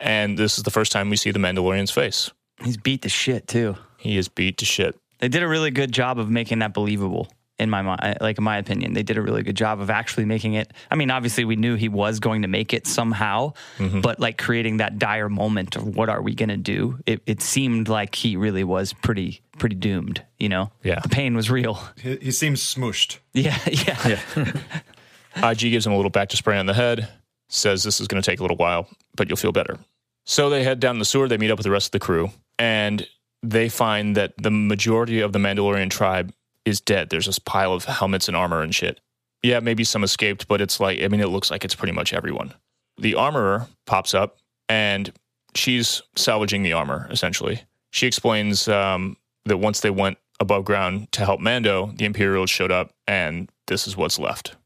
[0.00, 2.30] And this is the first time we see the Mandalorian's face.
[2.62, 3.76] He's beat to shit too.
[3.98, 4.94] He is beat to shit.
[5.18, 7.28] They did a really good job of making that believable.
[7.58, 10.26] In my mind, like in my opinion, they did a really good job of actually
[10.26, 10.74] making it.
[10.90, 14.02] I mean, obviously, we knew he was going to make it somehow, mm-hmm.
[14.02, 16.98] but like creating that dire moment of what are we going to do?
[17.06, 20.22] It, it seemed like he really was pretty, pretty doomed.
[20.38, 21.00] You know, Yeah.
[21.00, 21.80] the pain was real.
[21.98, 23.20] He, he seems smooshed.
[23.32, 24.20] Yeah, yeah,
[25.50, 27.08] IG gives him a little bacta spray on the head,
[27.48, 29.78] says this is going to take a little while, but you'll feel better.
[30.24, 32.30] So they head down the sewer, they meet up with the rest of the crew,
[32.58, 33.06] and
[33.42, 36.32] they find that the majority of the Mandalorian tribe
[36.66, 37.08] is dead.
[37.08, 39.00] There's this pile of helmets and armor and shit.
[39.42, 42.12] Yeah, maybe some escaped, but it's like, I mean, it looks like it's pretty much
[42.12, 42.52] everyone.
[42.98, 45.12] The armorer pops up and
[45.54, 47.62] she's salvaging the armor, essentially.
[47.92, 52.72] She explains um, that once they went above ground to help Mando, the Imperials showed
[52.72, 54.56] up, and this is what's left.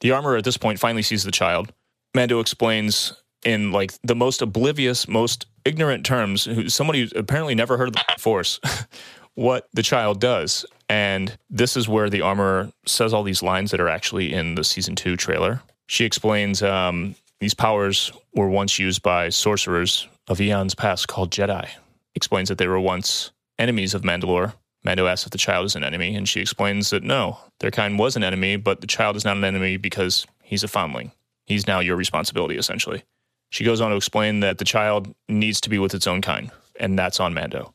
[0.00, 1.72] The armorer at this point finally sees the child.
[2.14, 3.12] Mando explains
[3.44, 7.94] in like the most oblivious, most ignorant terms, who somebody who's apparently never heard of
[7.94, 8.60] the Force,
[9.38, 10.66] what the child does.
[10.88, 14.64] And this is where the armorer says all these lines that are actually in the
[14.64, 15.62] season two trailer.
[15.86, 21.68] She explains um, these powers were once used by sorcerers of eons past called Jedi.
[22.16, 24.54] Explains that they were once enemies of Mandalore.
[24.82, 27.96] Mando asks if the child is an enemy, and she explains that no, their kind
[27.96, 31.12] was an enemy, but the child is not an enemy because he's a foundling.
[31.46, 33.04] He's now your responsibility, essentially.
[33.50, 36.50] She goes on to explain that the child needs to be with its own kind,
[36.80, 37.72] and that's on Mando.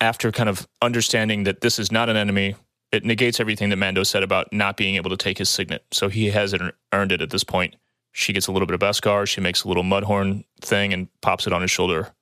[0.00, 2.54] After kind of understanding that this is not an enemy,
[2.90, 5.84] it negates everything that Mando said about not being able to take his signet.
[5.92, 7.76] So he hasn't earned it at this point.
[8.12, 9.26] She gets a little bit of Beskar.
[9.28, 12.12] She makes a little mudhorn thing and pops it on his shoulder.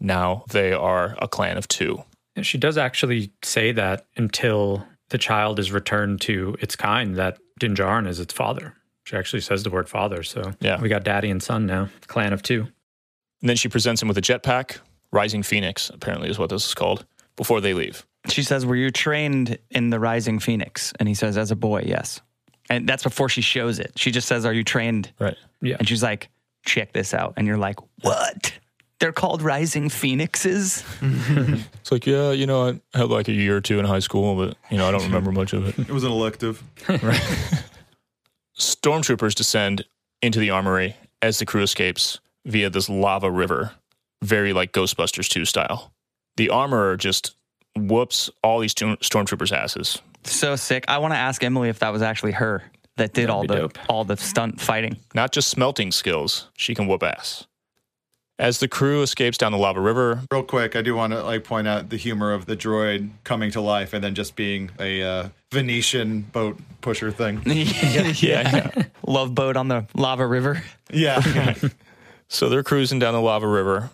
[0.00, 2.02] Now they are a clan of two.
[2.36, 7.38] And she does actually say that until the child is returned to its kind, that
[7.58, 8.74] Din Djarin is its father.
[9.04, 10.22] She actually says the word father.
[10.22, 10.80] So Yeah.
[10.80, 12.68] we got daddy and son now, clan of two.
[13.40, 14.78] And then she presents him with a jetpack.
[15.12, 17.04] Rising Phoenix, apparently, is what this is called,
[17.40, 18.06] before they leave.
[18.28, 21.84] She says, "Were you trained in the Rising Phoenix?" And he says, "As a boy,
[21.86, 22.20] yes."
[22.68, 23.92] And that's before she shows it.
[23.96, 25.38] She just says, "Are you trained?" Right.
[25.62, 25.76] Yeah.
[25.78, 26.28] And she's like,
[26.66, 28.52] "Check this out." And you're like, "What?"
[28.98, 30.84] They're called Rising Phoenixes.
[31.80, 34.36] It's like, yeah, you know, I had like a year or two in high school,
[34.36, 35.78] but, you know, I don't remember much of it.
[35.88, 36.62] It was an elective.
[38.58, 39.86] Stormtroopers descend
[40.20, 43.72] into the armory as the crew escapes via this lava river,
[44.22, 45.92] very like Ghostbusters 2 style.
[46.40, 47.36] The armorer just
[47.76, 50.00] whoops all these stormtroopers' asses.
[50.24, 50.86] So sick.
[50.88, 52.62] I want to ask Emily if that was actually her
[52.96, 53.78] that did all the dope.
[53.90, 54.96] all the stunt fighting.
[55.14, 57.46] Not just smelting skills, she can whoop ass.
[58.38, 61.44] As the crew escapes down the lava river, Real quick, I do want to like
[61.44, 65.02] point out the humor of the droid coming to life and then just being a
[65.02, 67.42] uh, Venetian boat pusher thing.
[67.44, 68.70] yeah.
[69.06, 70.62] Love boat on the lava river.
[70.90, 71.54] Yeah.
[72.32, 73.90] So they're cruising down the lava river.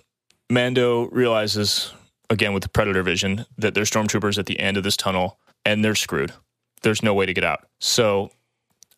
[0.50, 1.94] Mando realizes,
[2.30, 5.84] again with the predator vision, that there's stormtroopers at the end of this tunnel and
[5.84, 6.32] they're screwed.
[6.82, 7.66] There's no way to get out.
[7.80, 8.30] So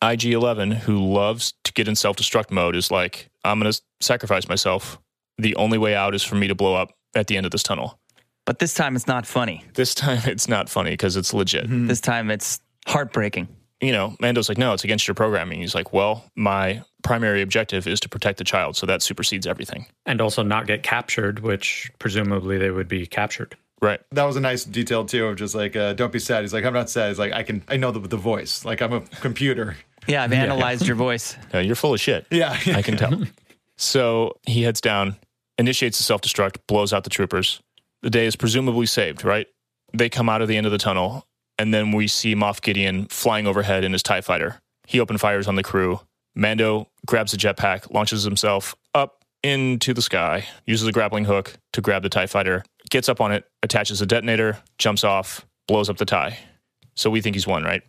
[0.01, 3.81] IG 11, who loves to get in self destruct mode, is like, I'm going to
[4.01, 4.99] sacrifice myself.
[5.37, 7.63] The only way out is for me to blow up at the end of this
[7.63, 7.99] tunnel.
[8.45, 9.63] But this time it's not funny.
[9.73, 11.65] This time it's not funny because it's legit.
[11.69, 13.47] This time it's heartbreaking.
[13.81, 15.61] You know, Mando's like, no, it's against your programming.
[15.61, 18.75] He's like, well, my primary objective is to protect the child.
[18.75, 19.85] So that supersedes everything.
[20.05, 23.55] And also not get captured, which presumably they would be captured.
[23.81, 24.01] Right.
[24.11, 26.41] That was a nice detail too of just like, uh, don't be sad.
[26.41, 27.09] He's like, I'm not sad.
[27.09, 28.65] He's like, I can, I know the, the voice.
[28.65, 29.77] Like I'm a computer.
[30.07, 31.35] Yeah, I've analyzed your voice.
[31.53, 32.25] Uh, you're full of shit.
[32.29, 32.51] Yeah.
[32.67, 33.23] I can tell.
[33.77, 35.15] so he heads down,
[35.57, 37.61] initiates the self destruct, blows out the troopers.
[38.01, 39.47] The day is presumably saved, right?
[39.93, 41.25] They come out of the end of the tunnel,
[41.59, 44.61] and then we see Moff Gideon flying overhead in his TIE fighter.
[44.87, 45.99] He open fires on the crew.
[46.33, 51.81] Mando grabs a jetpack, launches himself up into the sky, uses a grappling hook to
[51.81, 55.97] grab the TIE fighter, gets up on it, attaches a detonator, jumps off, blows up
[55.97, 56.37] the TIE.
[56.95, 57.81] So we think he's won, right?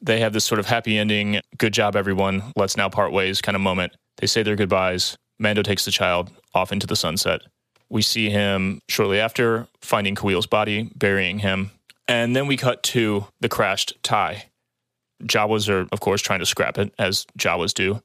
[0.00, 3.54] They have this sort of happy ending, good job, everyone, let's now part ways kind
[3.54, 3.92] of moment.
[4.16, 5.16] They say their goodbyes.
[5.38, 7.42] Mando takes the child off into the sunset.
[7.90, 11.70] We see him shortly after finding Kuiil's body, burying him.
[12.06, 14.46] And then we cut to the crashed tie.
[15.22, 18.02] Jawas are, of course, trying to scrap it, as Jawas do.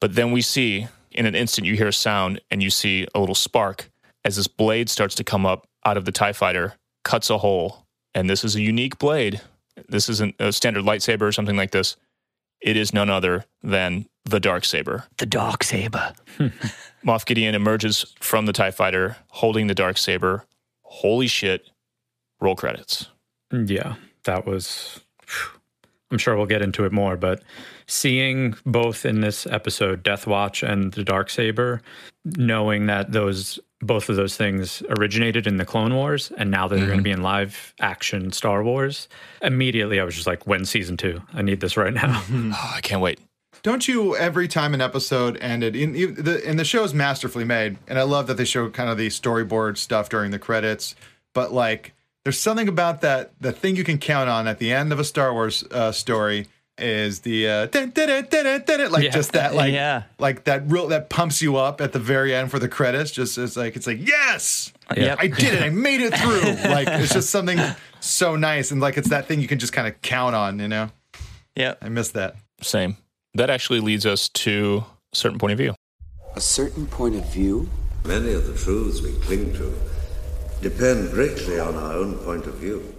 [0.00, 3.20] But then we see, in an instant, you hear a sound and you see a
[3.20, 3.90] little spark
[4.24, 7.86] as this blade starts to come up out of the TIE fighter, cuts a hole.
[8.14, 9.40] And this is a unique blade.
[9.88, 11.96] This isn't a standard lightsaber or something like this.
[12.60, 15.04] It is none other than the dark saber.
[15.18, 16.12] The dark saber.
[17.04, 20.44] Moff Gideon emerges from the TIE fighter holding the dark saber.
[20.82, 21.70] Holy shit.
[22.40, 23.08] Roll credits.
[23.52, 25.00] Yeah, that was.
[26.10, 27.42] I'm sure we'll get into it more, but
[27.86, 31.80] seeing both in this episode, Death Watch and the Dark Saber,
[32.24, 36.76] knowing that those both of those things originated in the Clone Wars, and now that
[36.76, 37.04] they're going to mm-hmm.
[37.04, 39.08] be in live action Star Wars,
[39.40, 41.20] immediately I was just like, "When season two?
[41.32, 42.52] I need this right now." Mm-hmm.
[42.54, 43.18] Oh, I can't wait.
[43.62, 47.44] Don't you every time an episode ended in in the and the show is masterfully
[47.44, 50.94] made, and I love that they show kind of the storyboard stuff during the credits.
[51.32, 54.92] But like, there's something about that the thing you can count on at the end
[54.92, 56.46] of a Star Wars uh, story
[56.78, 59.10] is the uh, dun, dun, dun, like Yeah.
[59.10, 60.04] just that like Yeah.
[60.18, 63.10] like that real that pumps you up at the very end for the credits.
[63.10, 65.18] Just it's like it's like yes, Yep.
[65.20, 66.40] I did it, I made it through.
[66.70, 67.58] like it's just something
[68.00, 70.58] so nice, and like it's that thing you can just kind of count on.
[70.58, 70.90] You know,
[71.56, 72.36] Yeah, I miss that.
[72.62, 72.96] Same.
[73.34, 75.74] That actually leads us to a certain point of view.
[76.36, 77.68] A certain point of view?
[78.04, 79.72] Many of the truths we cling to
[80.62, 82.94] depend greatly on our own point of view.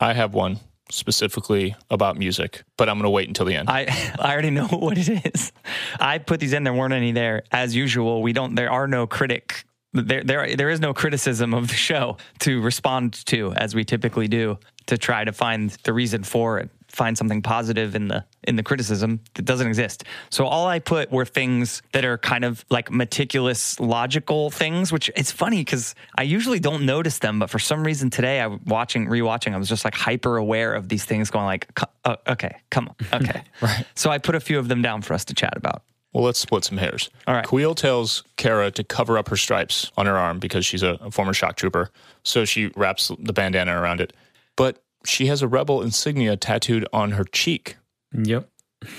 [0.00, 0.60] I have one
[0.90, 3.68] specifically about music, but I'm going to wait until the end.
[3.68, 3.86] I
[4.18, 5.52] I already know what it is.
[5.98, 6.64] I put these in.
[6.64, 7.42] There weren't any there.
[7.50, 8.54] As usual, we don't.
[8.54, 9.64] There are no critic.
[9.92, 14.28] There there there is no criticism of the show to respond to as we typically
[14.28, 16.70] do to try to find the reason for it.
[16.92, 20.04] Find something positive in the in the criticism that doesn't exist.
[20.30, 24.92] So all I put were things that are kind of like meticulous, logical things.
[24.92, 28.46] Which it's funny because I usually don't notice them, but for some reason today, I
[28.48, 29.54] was watching rewatching.
[29.54, 32.88] I was just like hyper aware of these things, going like, "Co- uh, okay, come
[32.88, 33.42] on, okay.
[33.62, 33.86] right.
[33.94, 35.82] So I put a few of them down for us to chat about.
[36.12, 37.08] Well, let's split some hairs.
[37.26, 37.44] All right.
[37.46, 41.10] Kuiil tells Cara to cover up her stripes on her arm because she's a, a
[41.10, 41.90] former shock trooper.
[42.22, 44.12] So she wraps the bandana around it.
[44.56, 47.76] But she has a rebel insignia tattooed on her cheek.
[48.12, 48.48] yep.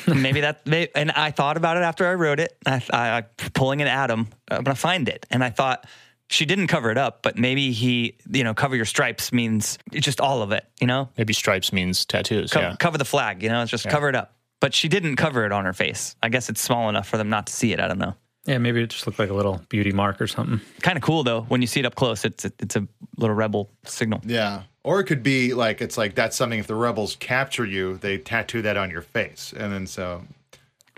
[0.08, 3.22] maybe that may, and i thought about it after i wrote it i, I, I
[3.54, 5.86] pulling an Adam uh, i'm gonna find it and i thought
[6.30, 10.22] she didn't cover it up but maybe he you know cover your stripes means just
[10.22, 12.52] all of it you know Maybe stripes means tattoos.
[12.54, 12.76] Co- yeah.
[12.80, 15.52] cover the flag you know it's just cover it up but she didn't cover it
[15.52, 17.88] on her face i guess it's small enough for them not to see it i
[17.90, 20.60] don't know Yeah, maybe it just looked like a little beauty mark or something.
[20.82, 22.86] kind of cool though when you see it up close it's a, it's a
[23.18, 24.64] little rebel signal Yeah.
[24.84, 28.18] Or it could be like it's like that's something if the rebels capture you, they
[28.18, 29.54] tattoo that on your face.
[29.56, 30.24] And then so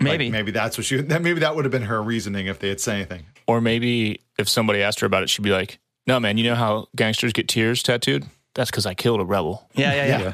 [0.00, 2.68] maybe maybe that's what she that maybe that would have been her reasoning if they
[2.68, 3.26] had said anything.
[3.46, 6.56] Or maybe if somebody asked her about it, she'd be like, no, man, you know
[6.56, 8.26] how gangsters get tears tattooed?
[8.54, 9.68] That's because I killed a rebel.
[9.74, 10.32] yeah yeah yeah, Yeah.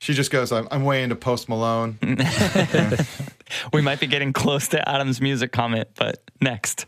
[0.00, 1.98] She just goes, I'm, I'm way into Post Malone.
[3.72, 6.86] we might be getting close to adam's music comment but next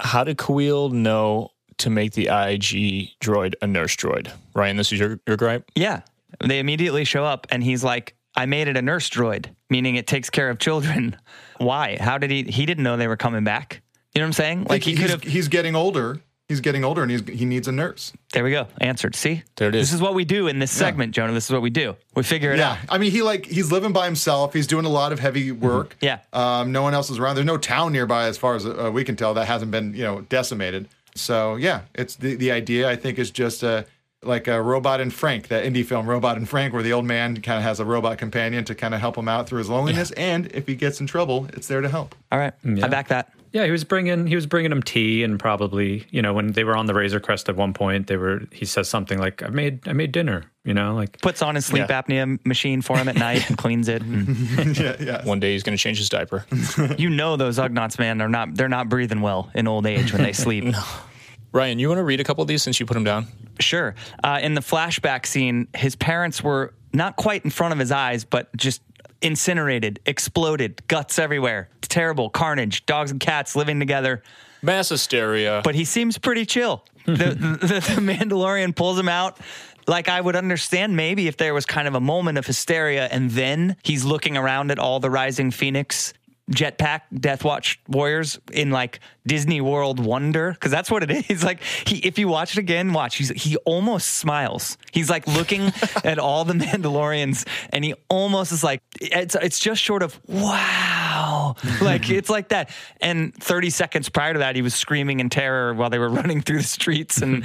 [0.00, 4.30] How did Kuiil know to make the IG droid a nurse droid?
[4.54, 5.70] Ryan, this is your, your gripe?
[5.74, 6.00] Yeah.
[6.44, 10.06] They immediately show up and he's like, I made it a nurse droid, meaning it
[10.06, 11.16] takes care of children.
[11.58, 11.96] Why?
[12.00, 12.42] How did he?
[12.42, 13.82] He didn't know they were coming back.
[14.14, 14.64] You know what I'm saying?
[14.64, 15.22] Like he could have.
[15.22, 16.20] he's getting older.
[16.54, 18.12] He's getting older and he's he needs a nurse.
[18.32, 18.68] There we go.
[18.80, 19.16] Answered.
[19.16, 19.42] See?
[19.56, 19.88] There it is.
[19.88, 21.32] This is what we do in this segment, Jonah.
[21.32, 21.96] This is what we do.
[22.14, 22.76] We figure it out.
[22.76, 22.82] Yeah.
[22.82, 22.88] out.
[22.90, 24.54] I mean he like he's living by himself.
[24.54, 25.96] He's doing a lot of heavy work.
[26.00, 26.20] Yeah.
[26.32, 27.34] Um, no one else is around.
[27.34, 30.04] There's no town nearby as far as uh, we can tell that hasn't been, you
[30.04, 30.88] know, decimated.
[31.16, 33.82] So yeah, it's the, the idea I think is just uh
[34.22, 37.40] like a Robot and Frank, that indie film Robot and Frank, where the old man
[37.42, 40.12] kind of has a robot companion to kind of help him out through his loneliness,
[40.12, 42.14] and if he gets in trouble, it's there to help.
[42.32, 42.54] All right.
[42.64, 43.32] I back that.
[43.54, 46.64] Yeah, he was bringing he was bringing him tea and probably you know when they
[46.64, 49.48] were on the Razor Crest at one point they were he says something like I
[49.48, 52.02] made I made dinner you know like Puts on his sleep Yeah.
[52.02, 54.02] apnea machine for him at night and cleans it.
[54.02, 55.24] And yeah, yeah.
[55.24, 56.44] One day he's going to change his diaper.
[56.98, 60.22] you know those Ugnaughts, man, they're not they're not breathing well in old age when
[60.24, 60.74] they sleep.
[61.52, 63.28] Ryan, you want to read a couple of these since you put them down?
[63.60, 63.94] Sure.
[64.24, 68.24] Uh, in the flashback scene, his parents were not quite in front of his eyes,
[68.24, 68.82] but just
[69.24, 71.68] incinerated, exploded, guts everywhere.
[71.82, 74.22] Terrible carnage, dogs and cats living together.
[74.62, 75.60] Mass hysteria.
[75.64, 76.84] But he seems pretty chill.
[77.06, 79.38] The, the, the Mandalorian pulls him out.
[79.86, 83.30] Like I would understand maybe if there was kind of a moment of hysteria and
[83.30, 86.14] then he's looking around at all the rising Phoenix
[86.50, 91.44] jetpack Death Watch warriors in like Disney World wonder because that's what it is.
[91.54, 93.16] Like he, if you watch it again, watch.
[93.16, 94.78] He's he almost smiles.
[94.92, 95.72] He's like looking
[96.04, 101.54] at all the Mandalorians and he almost is like it's it's just short of wow.
[101.82, 102.70] like it's like that.
[103.00, 106.40] And 30 seconds prior to that, he was screaming in terror while they were running
[106.40, 107.44] through the streets and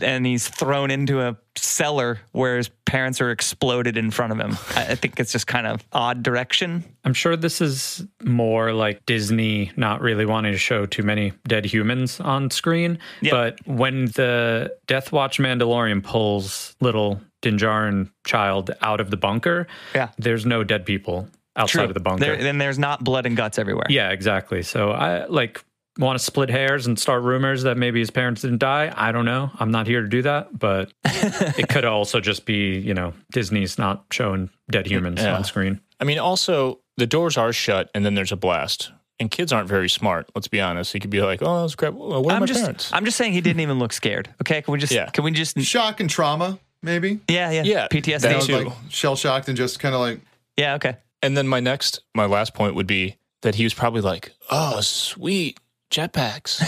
[0.00, 4.52] and he's thrown into a cellar where his parents are exploded in front of him.
[4.76, 6.84] I, think it's just kind of odd direction.
[7.04, 11.64] I'm sure this is more like Disney not really wanting to show too many dead
[11.64, 12.98] humans on screen.
[13.20, 13.32] Yeah.
[13.32, 19.66] But when the Death Watch Mandalorian pulls little Din Djarin child out of the bunker,
[19.94, 20.10] Yeah.
[20.18, 22.24] there's no dead people outside of the bunker.
[22.24, 23.86] There, then there's not blood and guts everywhere.
[23.88, 24.62] yeah, exactly.
[24.62, 25.64] So I like
[25.98, 28.92] want to split hairs and start rumors that maybe his parents didn't die.
[28.96, 29.50] I don't know.
[29.60, 33.78] I'm not here to do that, but it could also just be, you know, Disney's
[33.78, 35.36] not showing dead humans Yeah.
[35.36, 35.80] on screen.
[36.00, 38.90] I mean, also, the doors are shut and then there's a blast.
[39.20, 40.92] And kids aren't very smart, let's be honest.
[40.92, 42.90] He could be like, oh, let's grab, well, where are I'm my just parents?
[42.92, 44.28] I'm just saying he didn't even look scared.
[44.42, 45.08] Okay, can we just Yeah.
[45.10, 47.20] can we just Shock and trauma, maybe.
[47.30, 48.56] yeah yeah Yeah, PTSD that was too.
[48.64, 50.20] like shell shocked and just kind of like,
[50.56, 54.00] yeah okay And then my next, my last point would be that he was probably
[54.00, 55.60] like, oh, sweet
[55.94, 56.60] jetpacks.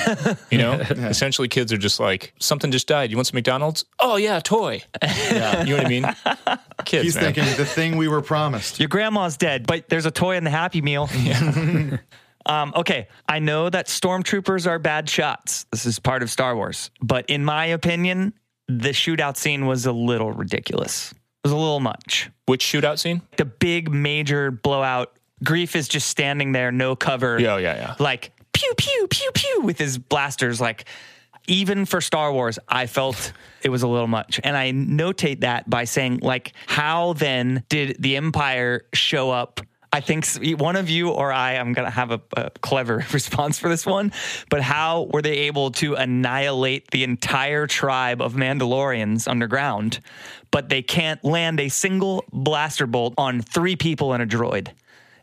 [0.51, 3.11] you know, essentially, kids are just like, something just died.
[3.11, 3.85] You want some McDonald's?
[3.99, 4.83] Oh, yeah, a toy.
[5.03, 5.65] yeah.
[5.65, 6.07] You know what I mean?
[6.85, 7.25] Kids, He's man.
[7.35, 8.79] thinking the thing we were promised.
[8.79, 11.09] your grandma's dead but there's a toy in the Happy Meal.
[12.47, 15.67] um, okay, I know that stormtroopers are bad shots.
[15.73, 18.35] This is part of Star Wars, but in my opinion,
[18.69, 21.13] the shootout scene was a little ridiculous.
[21.13, 22.31] It was a little much.
[22.47, 23.23] Which shootout scene?
[23.37, 25.13] The big major blowout.
[25.45, 27.39] Greef is just standing there, no cover.
[27.39, 27.95] Yeah, yeah, yeah.
[27.99, 30.61] like pew pew pew pew with his blasters.
[30.61, 30.87] Like
[31.47, 33.33] even for Star Wars I felt
[33.63, 34.41] it was a little much.
[34.43, 39.61] And I notate that by saying like how then did the empire show up?
[39.93, 40.27] I think
[40.59, 43.85] one of you or I I'm going to have a, a clever response for this
[43.85, 44.13] one
[44.49, 50.01] but how were they able to annihilate the entire tribe of Mandalorians underground
[50.51, 54.69] but they can't land a single blaster bolt on three people and a droid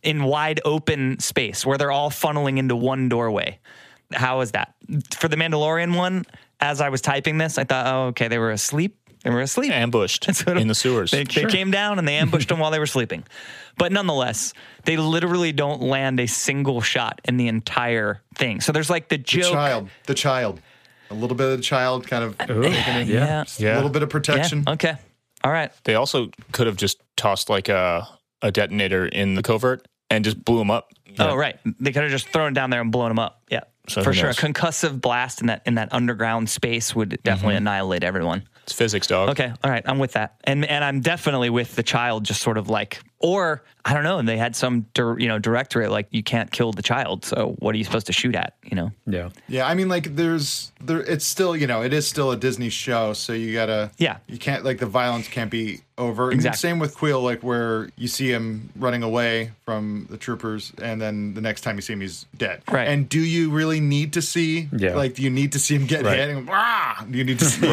[0.04, 3.60] in wide open space where they're all funneling into one doorway.
[4.14, 4.76] How is that?
[5.18, 6.26] For the Mandalorian one,
[6.60, 8.97] as I was typing this, I thought, oh, okay, they were asleep.
[9.24, 9.72] They were asleep.
[9.72, 11.12] Ambushed what in the sewers.
[11.12, 13.24] They, they came down and they ambushed them while they were sleeping.
[13.78, 18.60] But nonetheless, they literally don't land a single shot in the entire thing.
[18.60, 20.60] So there's like the The child, the child,
[21.10, 23.08] a little bit of the child, kind of uh, taking in.
[23.08, 23.45] Yeah.
[23.58, 23.76] Yeah.
[23.76, 24.12] a little bit of Yeah.
[24.12, 24.64] protection.
[24.68, 24.95] Okay.
[25.43, 25.72] All right.
[25.86, 28.06] They also could have just tossed like a,
[28.41, 30.91] a detonator in the covert and just blew them up.
[31.20, 31.59] Oh, right.
[31.80, 33.43] They could have just thrown it down there and blown them up.
[33.49, 33.61] Yeah.
[33.89, 34.30] So For who sure.
[34.30, 37.68] A concussive blast in that in that underground space would definitely mm-hmm.
[37.68, 38.47] annihilate everyone.
[38.64, 39.30] It's physics, dog.
[39.32, 42.57] Okay, all right, I'm with that, and and I'm definitely with the child, just sort
[42.57, 46.07] of like, or I don't know, and they had some, dir- you know, directorate like
[46.11, 48.91] you can't kill the child, so what are you supposed to shoot at, you know?
[49.05, 49.30] Yeah.
[49.49, 51.01] Yeah, I mean, like, there's there.
[51.01, 53.91] It's still, you know, it is still a Disney show, so you gotta.
[53.97, 54.17] Yeah.
[54.28, 56.26] You can't like the violence can't be over.
[56.32, 56.59] And Exactly.
[56.59, 61.34] Same with Kuiil, like where you see him running away from the troopers, and then
[61.34, 62.61] the next time you see him, he's dead.
[62.71, 62.88] Right.
[62.88, 64.69] And do you really need to see?
[64.71, 64.95] Yeah.
[64.95, 66.19] Like, do you need to see him get Right.
[66.19, 66.30] hit?
[66.30, 67.05] And, ah!
[67.11, 67.67] Do you need to see?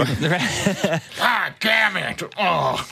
[1.20, 2.22] ah, damn it!
[2.36, 2.84] Oh.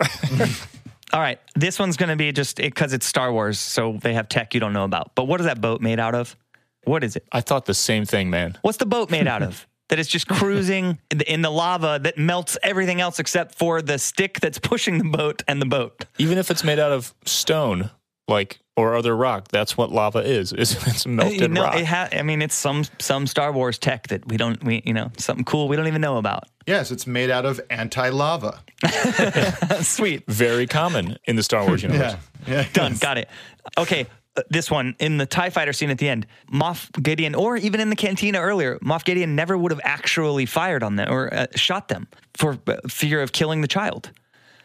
[1.12, 4.52] All right, this one's gonna be just because it's Star Wars, so they have tech
[4.54, 5.14] you don't know about.
[5.14, 6.36] But what is that boat made out of?
[6.84, 7.24] What is it?
[7.32, 8.58] I thought the same thing, man.
[8.62, 9.66] What's the boat made out of?
[9.88, 13.80] That it's just cruising in the, in the lava that melts everything else except for
[13.80, 16.04] the stick that's pushing the boat and the boat.
[16.18, 17.88] Even if it's made out of stone,
[18.28, 20.52] like or other rock, that's what lava is.
[20.58, 21.76] It's, it's melted you know, rock.
[21.76, 24.92] it ha- I mean, it's some some Star Wars tech that we don't, we you
[24.92, 26.44] know, something cool we don't even know about.
[26.66, 28.60] Yes, it's made out of anti-lava.
[29.82, 30.24] Sweet.
[30.26, 32.14] Very common in the Star Wars universe.
[32.46, 32.54] Yeah.
[32.54, 32.66] Yeah.
[32.72, 32.96] Done.
[33.00, 33.28] Got it.
[33.76, 34.06] Okay.
[34.36, 37.80] uh, this one in the TIE fighter scene at the end, Moff Gideon, or even
[37.80, 41.46] in the cantina earlier, Moff Gideon never would have actually fired on them or uh,
[41.56, 42.06] shot them
[42.36, 44.10] for uh, fear of killing the child.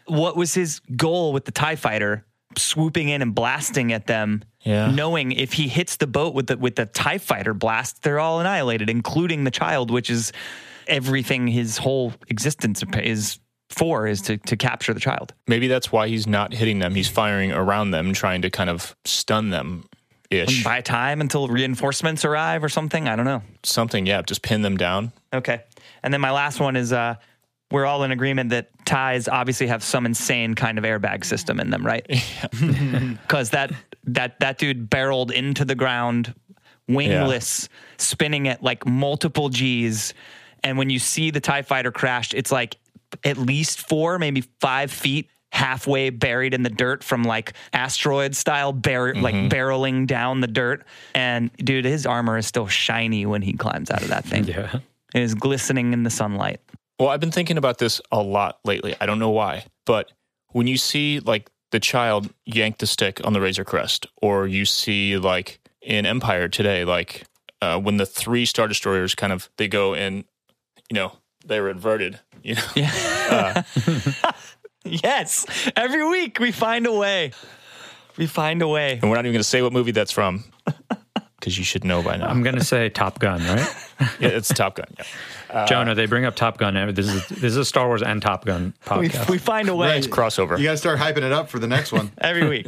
[0.05, 2.25] What was his goal with the TIE fighter?
[2.57, 4.91] Swooping in and blasting at them, Yeah.
[4.91, 8.39] knowing if he hits the boat with the with the TIE fighter blast, they're all
[8.39, 10.31] annihilated, including the child, which is
[10.87, 13.39] everything his whole existence is
[13.69, 15.33] for is to, to capture the child.
[15.47, 16.93] Maybe that's why he's not hitting them.
[16.93, 19.85] He's firing around them, trying to kind of stun them
[20.29, 20.63] ish.
[20.63, 23.07] Buy time until reinforcements arrive or something.
[23.07, 23.41] I don't know.
[23.63, 25.11] Something, yeah, just pin them down.
[25.33, 25.61] Okay.
[26.03, 27.15] And then my last one is uh,
[27.73, 31.71] we're all in agreement that ties obviously have some insane kind of airbag system in
[31.71, 32.05] them, right?
[32.07, 36.35] Because that that that dude barreled into the ground,
[36.87, 37.67] wingless,
[37.97, 40.13] spinning at like multiple G's.
[40.63, 42.77] And when you see the TIE fighter crashed, it's like
[43.23, 48.71] at least four, maybe five feet halfway buried in the dirt from like asteroid style
[48.71, 49.47] bar- like mm-hmm.
[49.47, 54.01] barreling down the dirt and dude his armor is still shiny when he climbs out
[54.01, 54.79] of that thing Yeah.
[55.13, 56.59] it is glistening in the sunlight.
[56.99, 58.95] Well, I've been thinking about this a lot lately.
[59.01, 60.11] I don't know why, but
[60.51, 64.65] when you see like the child yank the stick on the Razor Crest, or you
[64.65, 67.23] see like in Empire today, like
[67.61, 70.23] uh, when the three Star Destroyers kind of they go and
[70.89, 71.13] you know
[71.45, 73.63] they were inverted, you know, Yeah.
[74.85, 75.45] Yes,
[75.77, 77.31] every week we find a way.
[78.17, 78.99] We find a way.
[79.01, 80.43] and we're not even going to say what movie that's from
[81.39, 82.27] because you should know by now.
[82.27, 83.75] I'm gonna say Top Gun, right?
[84.19, 84.87] yeah, it's Top Gun.
[84.97, 85.03] Yeah.
[85.53, 86.73] Uh, Jonah, they bring up Top Gun.
[86.93, 89.29] This is this is a Star Wars and Top Gun We, podcast.
[89.29, 89.97] we find a way Right.
[89.97, 90.57] It's Crossover.
[90.57, 92.11] You got to start hyping it up for the next one.
[92.17, 92.67] every week.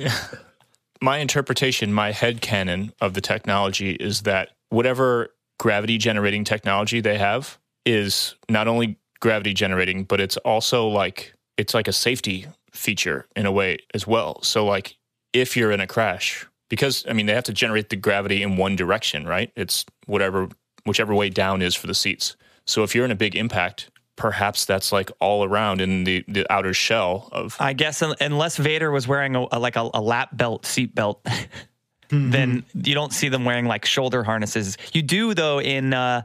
[1.01, 5.29] my interpretation, my head canon of the technology is that whatever
[5.59, 11.73] gravity generating technology they have is not only gravity generating, but it's also like it's
[11.73, 14.41] like a safety feature in a way as well.
[14.43, 14.97] So like
[15.33, 18.57] if you're in a crash, because I mean they have to generate the gravity in
[18.57, 19.51] one direction, right?
[19.55, 20.49] It's whatever
[20.85, 22.35] whichever way down is for the seats.
[22.65, 26.51] So if you're in a big impact, perhaps that's like all around in the, the
[26.51, 30.29] outer shell of I guess unless Vader was wearing a, a- like a, a lap
[30.35, 31.25] belt, seat belt,
[32.09, 34.77] then you don't see them wearing like shoulder harnesses.
[34.93, 36.23] You do though in uh,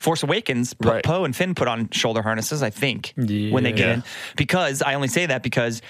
[0.00, 0.74] Force Awakens.
[0.74, 1.04] Po- Right.
[1.04, 3.94] Poe and Finn put on shoulder harnesses, I think, when they get Yeah.
[3.94, 4.04] in.
[4.36, 5.82] Because I only say that because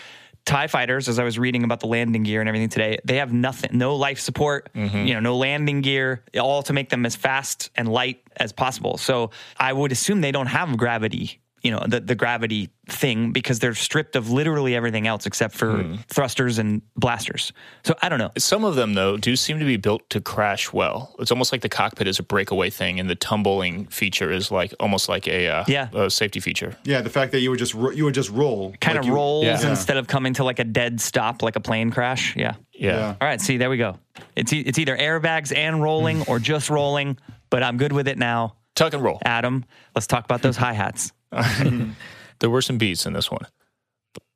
[0.50, 3.32] TIE fighters, as I was reading about the landing gear and everything today, they have
[3.32, 5.06] nothing, no life support, mm-hmm.
[5.06, 8.98] you know, no landing gear, all to make them as fast and light as possible.
[8.98, 13.58] So I would assume they don't have gravity, you know, the, the gravity thing because
[13.58, 17.52] they're stripped of literally everything else except for thrusters and blasters.
[17.84, 18.30] So I don't know.
[18.38, 21.14] Some of them, though, do seem to be built to crash well.
[21.18, 24.74] It's almost like the cockpit is a breakaway thing, and the tumbling feature is like
[24.80, 25.88] almost like a, uh, Yeah.
[25.92, 26.76] a safety feature.
[26.84, 29.06] Yeah, the fact that you would just ro- you would just roll, Kind Like of
[29.08, 29.68] you- rolls yeah.
[29.68, 32.34] instead of coming to like a dead stop, like a plane crash.
[32.36, 32.54] Yeah.
[32.72, 32.96] Yeah.
[32.96, 33.06] Yeah.
[33.20, 33.98] All right, see, there we go.
[34.34, 37.18] It's e- it's either airbags and rolling or just rolling,
[37.50, 38.56] but I'm good with it now.
[38.74, 39.20] Tuck and roll.
[39.24, 41.12] Adam, let's talk about those hi hats.
[41.32, 41.90] Mm-hmm.
[42.40, 43.44] There were some beats in this one.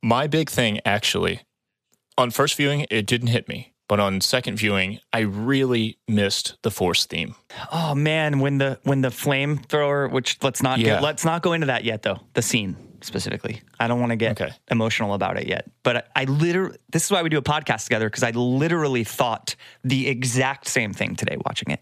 [0.03, 1.41] My big thing, actually,
[2.19, 3.73] on first viewing, it didn't hit me.
[3.89, 7.35] But on second viewing, I really missed the Force theme.
[7.73, 10.85] Oh man, when the when the flamethrower, which let's not Yeah.
[10.97, 12.21] get let's not go into that yet though.
[12.35, 14.53] The scene specifically, I don't want to get Okay.
[14.71, 15.65] emotional about it yet.
[15.83, 19.05] But I, I literally, this is why we do a podcast together because I literally
[19.05, 21.81] thought the exact same thing today watching it.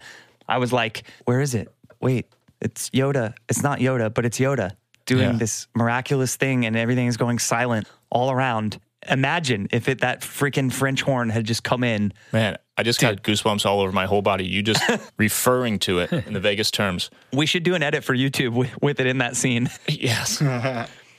[0.48, 1.68] I was like, where is it?
[2.00, 2.26] Wait,
[2.60, 3.34] it's Yoda.
[3.48, 4.72] It's not Yoda, but it's Yoda
[5.06, 5.36] doing Yeah.
[5.38, 8.78] this miraculous thing, and everything is going silent all around.
[9.10, 12.12] Imagine if it that freaking French horn had just come in.
[12.32, 14.44] Man, I just got goosebumps all over my whole body.
[14.46, 14.80] You just
[15.18, 17.10] referring to it in the Vegas terms.
[17.32, 19.68] We should do an edit for YouTube with, with it in that scene.
[19.88, 20.40] Yes.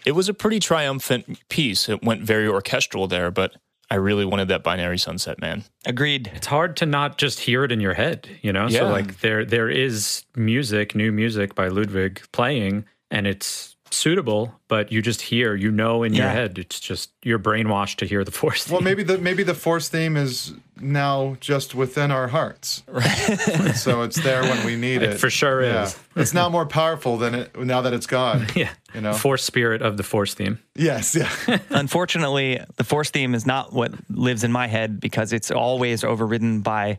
[0.06, 1.90] it was a pretty triumphant piece.
[1.90, 3.56] It went very orchestral there, but
[3.92, 5.66] I really wanted that binary sunset, man.
[5.86, 6.32] Agreed.
[6.34, 8.68] it's hard to not just hear it in your head, you know?
[8.68, 8.80] Yeah.
[8.80, 14.92] So like there there is music, new music by Ludwig playing and it's suitable, but
[14.92, 16.58] you just hear, you know in your head.
[16.58, 18.64] It's just you're brainwashed to hear the force.
[18.66, 18.74] Theme.
[18.74, 20.52] Well, maybe the maybe the force theme is
[20.82, 23.06] now just within our hearts, right?
[23.76, 25.20] so it's there when we need it.
[25.20, 25.96] for sure is.
[26.16, 28.48] it's now more powerful than it now that it's gone.
[28.56, 28.72] yeah.
[28.96, 29.14] You know.
[29.14, 30.58] Force spirit of the force theme.
[30.76, 31.60] Yes, yeah.
[31.70, 36.62] Unfortunately, the Force theme is not what lives in my head because it's always overridden
[36.62, 36.98] by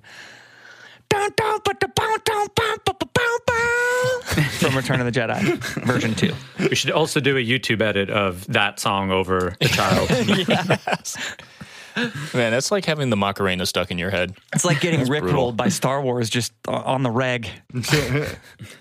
[4.59, 6.33] from Return of the Jedi version two.
[6.59, 10.11] We should also do a YouTube edit of that song over the child.
[12.35, 14.35] Man, that's like having the Macarena stuck in your head.
[14.53, 15.53] It's like getting rickrolled brutal.
[15.53, 17.49] by Star Wars just on the reg.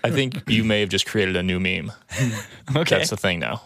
[0.02, 1.92] I think you may have just created a new meme.
[2.74, 2.96] Okay.
[2.96, 3.62] That's the thing now.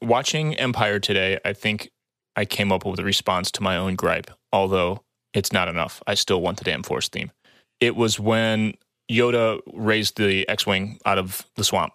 [0.00, 1.90] Watching Empire today, I think
[2.36, 4.30] I came up with a response to my own gripe.
[4.52, 5.02] Although
[5.34, 6.02] it's not enough.
[6.06, 7.30] I still want the damn Force theme.
[7.80, 8.74] It was when
[9.10, 11.92] Yoda raised the X Wing out of the swamp.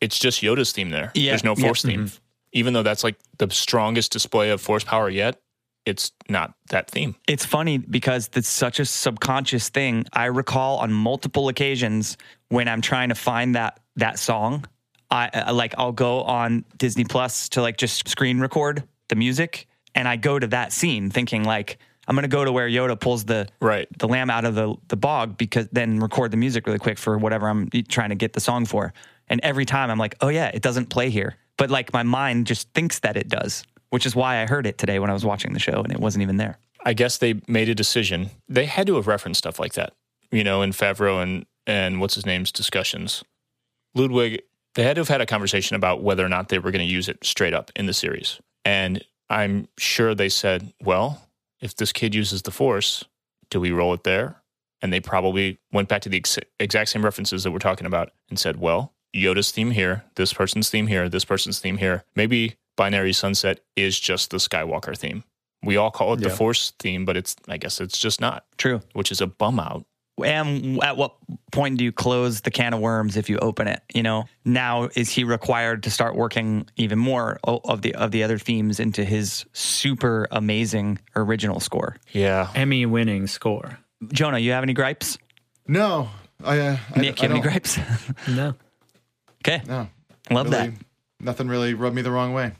[0.00, 1.10] It's just Yoda's theme there.
[1.14, 1.64] Yeah, There's no yeah.
[1.66, 2.06] Force theme.
[2.06, 2.16] Mm-hmm.
[2.52, 5.40] Even though that's like the strongest display of Force power yet,
[5.84, 7.14] it's not that theme.
[7.26, 10.04] It's funny because it's such a subconscious thing.
[10.12, 12.16] I recall on multiple occasions
[12.48, 14.66] when I'm trying to find that that song,
[15.10, 19.66] I I- like I'll go on Disney Plus to like just screen record the music,
[19.94, 21.78] and I go to that scene thinking like
[22.08, 23.86] I'm gonna go to where Yoda pulls the Right.
[23.98, 27.18] the lamb out of the the bog because then record the music really quick for
[27.18, 28.92] whatever I'm trying to get the song for.
[29.28, 32.46] And every time I'm like, oh yeah, it doesn't play here, but like my mind
[32.46, 35.24] just thinks that it does, which is why I heard it today when I was
[35.24, 36.58] watching the show and it wasn't even there.
[36.84, 38.30] I guess they made a decision.
[38.48, 39.92] They had to have referenced stuff like that,
[40.32, 43.22] you know, in Favreau and and what's his name's discussions.
[43.94, 44.40] Ludwig,
[44.74, 46.90] they had to have had a conversation about whether or not they were going to
[46.90, 48.40] use it straight up in the series.
[48.64, 51.27] And I'm sure they said, well,
[51.60, 53.04] if this kid uses the Force,
[53.50, 54.42] do we roll it there?
[54.80, 58.12] And they probably went back to the ex- exact same references that we're talking about
[58.28, 62.04] and said, well, Yoda's theme here, this person's theme here, this person's theme here.
[62.14, 65.24] Maybe Binary Sunset is just the Skywalker theme.
[65.62, 68.80] We all call it the Force theme, but it's I guess it's just not, True.
[68.92, 69.84] which is a bum out.
[70.24, 71.14] And at what
[71.52, 73.82] point do you close the can of worms if you open it?
[73.94, 78.24] You know, now is he required to start working even more of the of the
[78.24, 81.96] other themes into his super amazing original score?
[82.12, 82.50] Yeah.
[82.54, 83.78] Emmy winning score.
[84.12, 85.18] Jonah, you have any gripes?
[85.66, 86.08] No,
[86.44, 86.58] I.
[86.60, 87.78] Uh, Nick, I you have any gripes?
[88.28, 88.54] No.
[89.42, 89.88] okay, No,
[90.30, 90.72] love really, that.
[91.20, 92.52] Nothing really rubbed me the wrong way.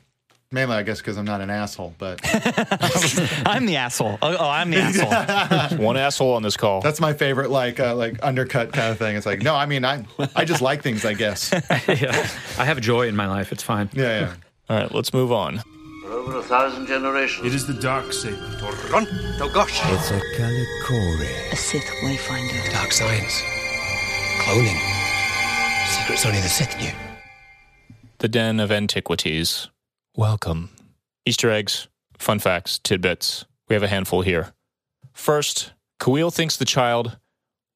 [0.51, 1.93] Mainly, I guess, because I'm not an asshole.
[1.99, 2.21] But
[3.45, 4.17] I'm the asshole.
[4.19, 5.77] Oh, oh, I'm the asshole.
[5.77, 6.81] One asshole on this call.
[6.81, 9.15] that's my favorite, like, uh, like undercut kind of thing.
[9.15, 11.51] It's like, no, I mean, I, I just like things, I guess.
[11.87, 12.27] yeah.
[12.57, 13.51] I have joy in my life.
[13.51, 13.91] It's fine.
[13.93, 14.33] Yeah, yeah.
[14.71, 15.59] All right, let's move on.
[16.03, 17.45] For over a thousand generations.
[17.45, 18.35] It is the dark saber.
[18.41, 21.51] It's a Kalikori.
[21.51, 22.71] A Sith Wayfinder.
[22.71, 23.39] Dark science.
[24.39, 24.79] Cloning.
[25.89, 26.91] Secrets only the Sith knew.
[28.17, 29.67] The Den of Antiquities.
[30.23, 30.69] Welcome.
[31.25, 33.45] Easter eggs, fun facts, tidbits.
[33.69, 34.51] We have a handful here.
[35.13, 37.17] First, Kuiil thinks the child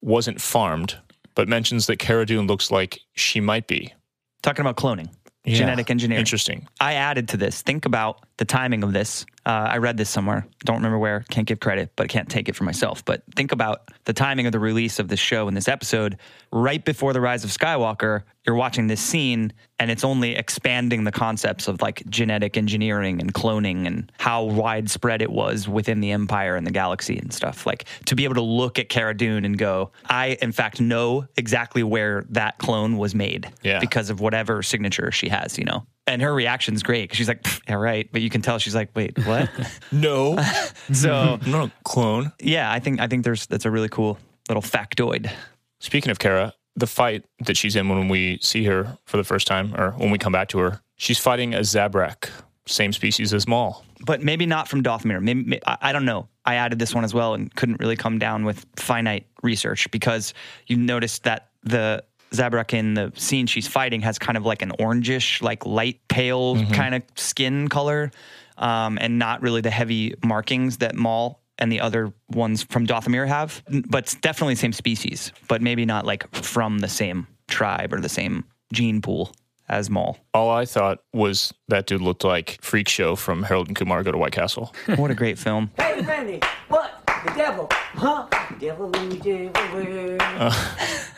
[0.02, 0.98] wasn't farmed,
[1.36, 3.94] but mentions that Cara Dune looks like she might be.
[4.42, 5.08] Talking about cloning,
[5.46, 5.56] Yeah.
[5.56, 6.20] genetic engineering.
[6.20, 6.68] Interesting.
[6.82, 7.62] I added to this.
[7.62, 9.26] Think about the timing of this.
[9.46, 10.48] Uh, I read this somewhere.
[10.64, 11.26] Don't remember where.
[11.30, 13.04] Can't give credit, but can't take it for myself.
[13.04, 16.18] But think about the timing of the release of this show and this episode.
[16.54, 21.12] Right before the rise of Skywalker, you're watching this scene, and it's only expanding the
[21.12, 26.56] concepts of like genetic engineering and cloning and how widespread it was within the Empire
[26.56, 27.66] and the galaxy and stuff.
[27.66, 31.26] Like to be able to look at Cara Dune and go, I in fact know
[31.36, 33.80] exactly where that clone was made Yeah.
[33.80, 35.86] because of whatever signature she has, you know.
[36.06, 38.76] And her reaction's great because she's like, "Pfft, "Yeah, right," but you can tell she's
[38.76, 39.50] like, "Wait, what?"
[39.92, 40.36] No,
[40.92, 42.32] so I'm not a clone.
[42.40, 44.18] yeah, I think I think there's that's a really cool
[44.50, 45.32] little factoid.
[45.80, 49.48] Speaking of Cara, the fight that she's in when we see her for the first
[49.48, 52.30] time, or when we come back to her, she's fighting a Zabrak,
[52.66, 53.86] same species as Maul.
[54.06, 55.22] but maybe not from Dathomir.
[55.22, 56.28] Maybe, may- I I don't know.
[56.46, 60.34] I added this one as well and couldn't really come down with finite research because
[60.68, 64.72] you noticed that the Zabrak in the scene she's fighting has kind of like an
[64.80, 68.12] orangish, like light pale kind of skin color,
[68.58, 73.28] um, and not really the heavy markings that Maul and the other ones from Dathomir
[73.28, 73.64] have.
[73.88, 78.02] But it's definitely the same species, but maybe not like from the same tribe or
[78.02, 79.32] the same gene pool
[79.70, 80.18] as Maul.
[80.34, 84.12] All I thought was that dude looked like Freak Show from Harold and Kumar Go
[84.12, 84.74] to White Castle.
[84.96, 85.72] What a great film.
[85.78, 87.00] Hey, Randy, what?
[87.26, 88.28] The devil, huh?
[88.50, 90.54] The Devil in the devil.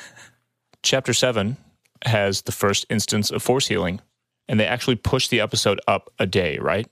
[0.85, 1.57] Chapter 7
[2.05, 4.01] has the first instance of force healing,
[4.47, 6.87] and they actually pushed the episode up a day, right?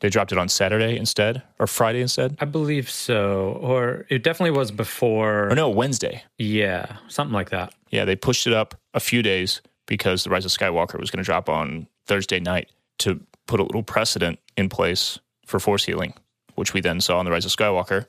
[0.00, 2.36] They dropped it on Saturday instead, or Friday instead?
[2.38, 3.58] I believe so.
[3.62, 5.48] Or it definitely was before.
[5.48, 6.22] Or no, Wednesday.
[6.36, 7.74] Yeah, something like that.
[7.88, 11.24] Yeah, they pushed it up a few days because The Rise of Skywalker was going
[11.24, 16.12] to drop on Thursday night to put a little precedent in place for force healing,
[16.56, 18.04] which we then saw in The Rise of Skywalker.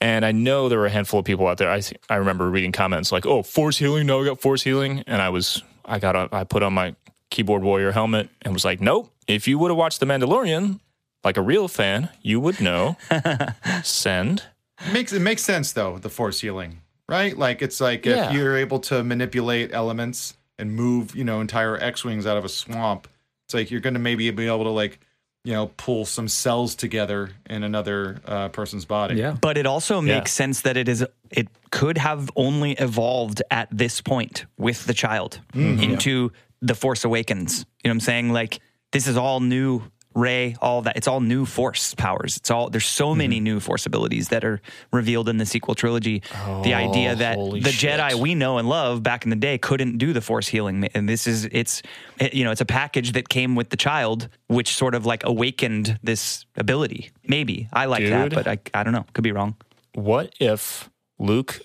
[0.00, 1.70] And I know there were a handful of people out there.
[1.70, 4.06] I I remember reading comments like, "Oh, force healing!
[4.06, 6.94] No, we got force healing." And I was, I got, a, I put on my
[7.30, 9.12] keyboard warrior helmet and was like, "Nope!
[9.26, 10.80] If you would have watched The Mandalorian
[11.22, 12.96] like a real fan, you would know."
[13.82, 14.44] Send.
[14.86, 18.28] It makes it makes sense though the force healing right like it's like Yeah.
[18.28, 22.48] if you're able to manipulate elements and move you know entire x-wings out of a
[22.48, 23.06] swamp
[23.44, 24.98] it's like you're going to maybe be able to like
[25.44, 29.36] you know pull some cells together in another uh, person's body Yeah.
[29.40, 30.16] But it also Yeah.
[30.18, 34.94] makes sense that it is it could have only evolved at this point with the
[34.94, 36.30] child into
[36.60, 37.60] the Force Awakens.
[37.82, 38.32] You know what I'm saying?
[38.32, 38.60] Like
[38.92, 39.82] this is all new
[40.14, 40.96] Rey, all that.
[40.96, 42.36] It's all new Force powers.
[42.36, 43.44] It's all there's so many Mm-hmm.
[43.44, 44.60] new Force abilities that are
[44.92, 46.22] revealed in the sequel trilogy.
[46.64, 47.98] the idea that Oh, the shit.
[48.00, 51.08] Jedi we know and love back in the day couldn't do the Force healing, and
[51.08, 51.80] this is it's
[52.18, 55.22] it, you know it's a package that came with the child, which sort of like
[55.24, 57.10] awakened this ability.
[57.26, 59.06] Maybe I like that, but I I don't know.
[59.12, 59.54] Could be wrong.
[59.94, 61.60] What if Luke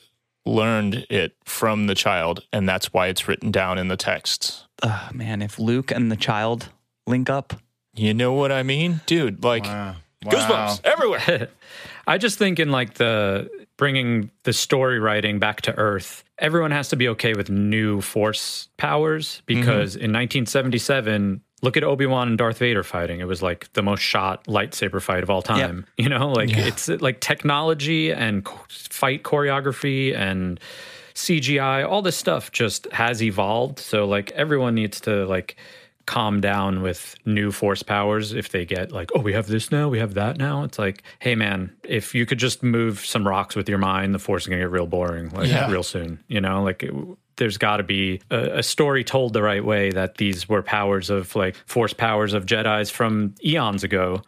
[0.46, 4.68] learned it from the child and that's why it's written down in the texts?
[4.84, 6.70] Ugh, man, if Luke and the child
[7.08, 7.54] link up,
[7.96, 9.02] You know what I mean?
[9.06, 9.96] Dude, like Wow.
[10.26, 11.50] goosebumps everywhere.
[12.08, 16.90] I just think in like the bringing the story writing back to Earth, everyone has
[16.90, 19.60] to be okay with new Force powers mm-hmm.
[19.60, 23.20] because in 1977, look at Obi Wan and Darth Vader fighting.
[23.20, 25.86] It was like the most shot lightsaber fight of all time.
[25.98, 30.60] You know, like it's like technology and fight choreography and
[31.16, 33.80] CGI, all this stuff just has evolved.
[33.80, 35.56] So like everyone needs to like
[36.06, 39.90] calm down with new force powers if they get like, oh, we have this now,
[39.90, 40.64] we have that now.
[40.64, 44.20] It's like, hey man, if you could just move some rocks with your mind, the
[44.20, 45.70] force is gonna get real boring like Yeah.
[45.72, 46.20] real soon.
[46.28, 46.94] You know, like it,
[47.38, 51.10] there's got to be a, a story told the right way that these were powers
[51.10, 54.22] of like force powers of Jedi's from eons ago,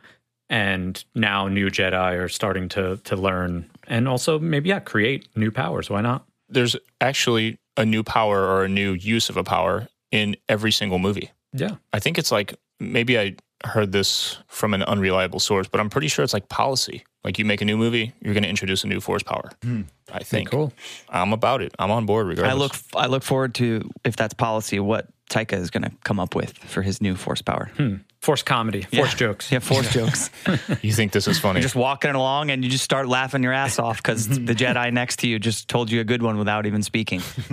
[0.49, 5.51] and now new Jedi are starting to to learn and also maybe yeah create new
[5.51, 5.89] powers.
[5.89, 6.25] Why not?
[6.49, 10.99] There's actually a new power or a new use of a power in every single
[10.99, 11.31] movie.
[11.53, 11.75] Yeah.
[11.93, 13.35] I think it's like maybe I
[13.65, 17.03] heard this from an unreliable source, but I'm pretty sure it's like policy.
[17.23, 19.51] Like you make a new movie, you're going to introduce a new force power.
[19.61, 19.81] Hmm.
[20.11, 20.49] I think.
[20.49, 20.71] Cool.
[21.09, 21.73] I'm about it.
[21.77, 22.53] I'm on board regardless.
[22.53, 26.19] I look I look forward to if that's policy, what Taika is going to come
[26.19, 27.71] up with for his new Force power.
[27.75, 27.95] Hmm.
[28.21, 29.51] Force comedy, force jokes.
[29.51, 30.31] Yeah, Force jokes.
[30.81, 31.59] You think this is funny?
[31.59, 34.91] You're just walking along and you just start laughing your ass off because the Jedi
[34.91, 37.19] next to you just told you a good one without even speaking.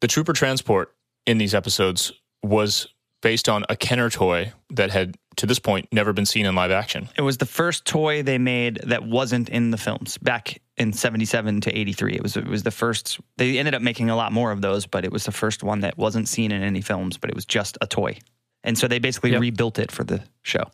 [0.00, 0.94] the trooper transport
[1.26, 2.12] in these episodes
[2.42, 2.88] was
[3.22, 6.70] based on a Kenner toy that had to this point never been seen in live
[6.70, 7.08] action.
[7.16, 11.60] It was the first toy they made that wasn't in the films back in 77
[11.62, 12.14] to 83.
[12.14, 14.86] It was it was the first they ended up making a lot more of those,
[14.86, 17.44] but it was the first one that wasn't seen in any films, but it was
[17.44, 18.18] just a toy.
[18.64, 19.40] And so they basically Yep.
[19.40, 20.64] rebuilt it for the show.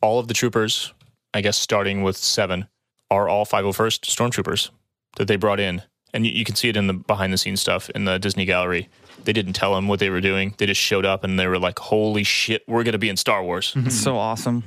[0.00, 0.92] All of the troopers,
[1.34, 2.66] I guess starting with 7,
[3.10, 4.70] are all 501st stormtroopers
[5.16, 5.82] that they brought in.
[6.14, 8.44] And you, you can see it in the behind the scenes stuff in the Disney
[8.44, 8.88] gallery.
[9.24, 10.54] They didn't tell them what they were doing.
[10.58, 13.16] They just showed up and they were like, "Holy shit, we're going to be in
[13.16, 13.86] Star Wars." Mm-hmm.
[13.88, 14.64] It's so awesome.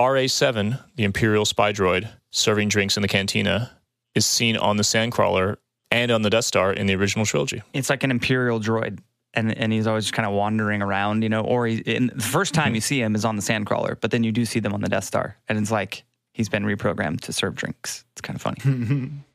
[0.00, 3.70] RA7, the Imperial spy droid serving drinks in the cantina,
[4.14, 5.56] is seen on the Sandcrawler
[5.90, 7.62] and on the Death Star in the original trilogy.
[7.72, 8.98] It's like an imperial droid.
[9.34, 11.40] And, and he's always kind of wandering around, you know.
[11.40, 12.74] Or he, in, the first time mm-hmm.
[12.74, 14.90] you see him is on the Sandcrawler, but then you do see them on the
[14.90, 18.04] Death Star, and it's like he's been reprogrammed to serve drinks.
[18.12, 18.58] It's kind of funny.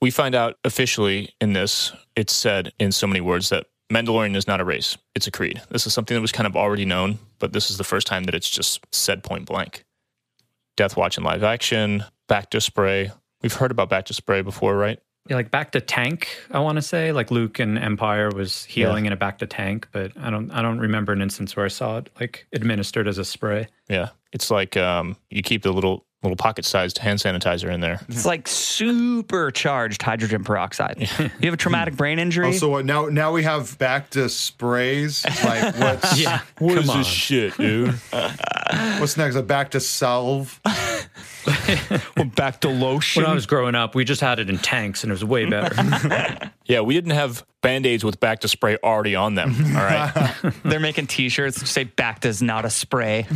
[0.00, 4.46] We find out officially in this, it's said in so many words that Mandalorian is
[4.46, 5.62] not a race, it's a creed.
[5.70, 8.24] This is something that was kind of already known, but this is the first time
[8.24, 9.84] that it's just said point blank.
[10.76, 13.10] Death Watch in live action, bacta spray.
[13.42, 15.00] We've heard about bacta spray before, right?
[15.28, 17.12] Yeah, like bacta tank, I want to say.
[17.12, 20.78] Like Luke and Empire was healing in a bacta tank, but I don't I don't
[20.78, 23.68] remember an instance where I saw it like administered as a spray.
[23.88, 24.10] Yeah.
[24.32, 28.00] It's like um, you keep the little little pocket sized hand sanitizer in there.
[28.08, 31.08] It's like supercharged hydrogen peroxide.
[31.18, 31.98] You have a traumatic hmm.
[31.98, 32.46] brain injury.
[32.46, 33.06] Also, what now?
[33.06, 35.24] Now we have bacta sprays.
[35.44, 36.40] Like what's Yeah.
[36.58, 36.98] What Come is on.
[36.98, 37.94] this shit, dude?
[38.10, 39.36] what's next?
[39.36, 40.60] A bacta salve.
[41.44, 43.22] bacta lotion.
[43.22, 45.44] When I was growing up, we just had it in tanks and it was way
[45.46, 46.50] better.
[46.66, 49.54] yeah, we didn't have band aids with bacta spray already on them.
[49.76, 50.34] All right.
[50.64, 53.26] They're making T-shirts that say "Back does not a spray."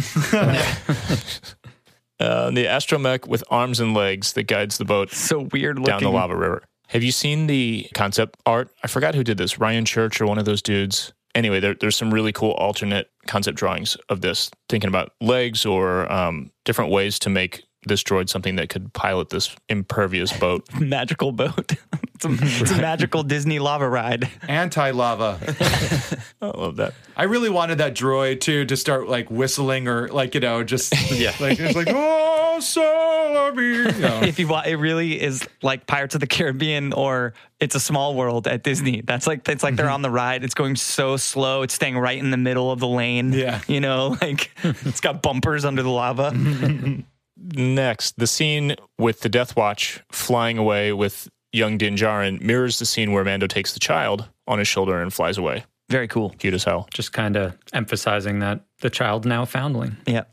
[2.21, 5.93] Uh, the astromech with arms and legs that guides the boat so weird looking.
[5.93, 6.63] down the lava river.
[6.89, 8.71] Have you seen the concept art?
[8.85, 9.59] I forgot who did this.
[9.59, 11.13] Ryan Church or one of those dudes.
[11.35, 16.11] Anyway, there, there's some really cool alternate concept drawings of this, thinking about legs or
[16.13, 20.66] um, different ways to make this droid something that could pilot this impervious boat.
[20.80, 21.72] Magical boat.
[22.14, 24.28] it's, a, it's a magical Disney lava ride.
[24.49, 25.39] Anti lava.
[26.43, 26.95] I love that.
[27.16, 30.95] I really wanted that droid too to start like whistling or like you know just
[31.11, 31.35] Yeah.
[31.41, 33.03] like it's like oh so
[33.61, 34.20] you know.
[34.22, 38.14] If you want, it really is like Pirates of the Caribbean or It's a Small
[38.14, 39.03] World at Disney.
[39.03, 39.95] That's like it's like they're mm-hmm.
[39.95, 40.45] on the ride.
[40.45, 41.62] It's going so slow.
[41.62, 43.33] It's staying right in the middle of the lane.
[43.33, 43.61] Yeah.
[43.66, 46.33] you know, like it's got bumpers under the lava.
[47.55, 52.86] Next, the scene with the Death Watch flying away with young Din Djarin mirrors the
[52.86, 55.64] scene where Mando takes the child on his shoulder and flies away.
[55.88, 56.30] Very cool.
[56.38, 56.88] Cute as hell.
[56.95, 59.97] just kind of emphasizing that the child now foundling.
[60.07, 60.24] Yeah.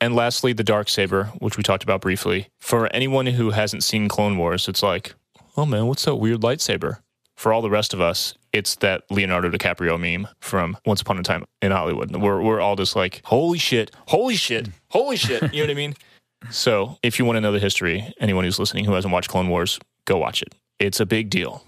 [0.00, 2.48] And lastly, the dark saber, which we talked about briefly.
[2.60, 5.14] For anyone who hasn't seen Clone Wars, it's like,
[5.56, 6.98] oh man, what's that weird lightsaber?
[7.36, 11.22] For all the rest of us, it's that Leonardo DiCaprio meme from Once Upon a
[11.22, 12.14] Time in Hollywood.
[12.14, 15.42] We're we're all just like, holy shit, holy shit, holy shit.
[15.52, 15.94] You know what I mean?
[16.50, 19.48] So if you want to know the history, anyone who's listening who hasn't watched Clone
[19.48, 20.54] Wars, go watch it.
[20.78, 21.62] It's a big deal.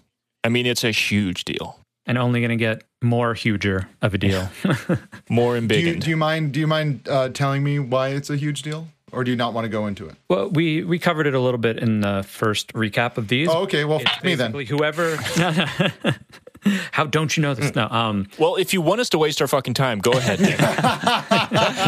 [0.45, 1.79] I mean, it's a huge deal.
[2.07, 4.49] And only going to get more huger of a deal.
[5.29, 6.01] More Do you, embiggened.
[6.01, 6.53] do you mind?
[6.53, 9.55] Do you mind uh, telling me why it's a huge deal, or do you not
[9.55, 10.17] want to go into it?
[10.29, 13.49] well, we we covered it a little bit in the first recap of these.
[13.49, 13.85] Oh, okay.
[13.85, 14.51] Well, f- me then.
[14.51, 15.17] basically Whoever.
[16.93, 17.75] How don't you know this?
[17.75, 17.87] No.
[17.89, 18.27] Um.
[18.39, 20.41] well, if you want us to waste our fucking time, go ahead.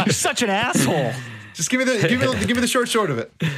[0.05, 1.11] You're such an asshole.
[1.55, 3.31] Just give me the give me the, give me the short short of it.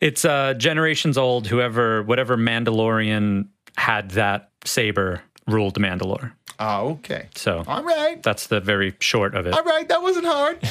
[0.00, 1.46] It's uh, generations old.
[1.46, 6.32] Whoever, whatever Mandalorian had that saber ruled Mandalore.
[6.58, 7.28] Ah, okay.
[7.34, 8.22] So All right.
[8.22, 9.52] that's the very short of it.
[9.52, 9.86] All right.
[9.88, 10.58] That wasn't hard.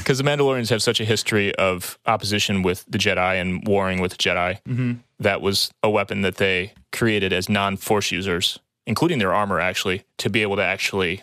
[0.00, 4.12] Because the Mandalorians have such a history of opposition with the Jedi and warring with
[4.12, 4.98] the Jedi.
[5.20, 10.02] That was a weapon that they created as non Force users, including their armor, actually,
[10.18, 11.22] to be able to actually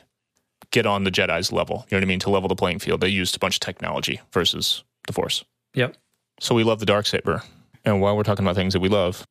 [0.72, 1.86] get on the Jedi's level.
[1.90, 2.20] You know what I mean?
[2.20, 3.02] To level the playing field.
[3.02, 5.44] They used a bunch of technology versus the Force.
[5.74, 5.96] Yep.
[6.40, 7.44] So we love the dark saber.
[7.86, 9.26] And while we're talking about things that we love,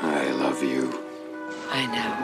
[0.00, 1.02] I love you.
[1.70, 2.16] I know.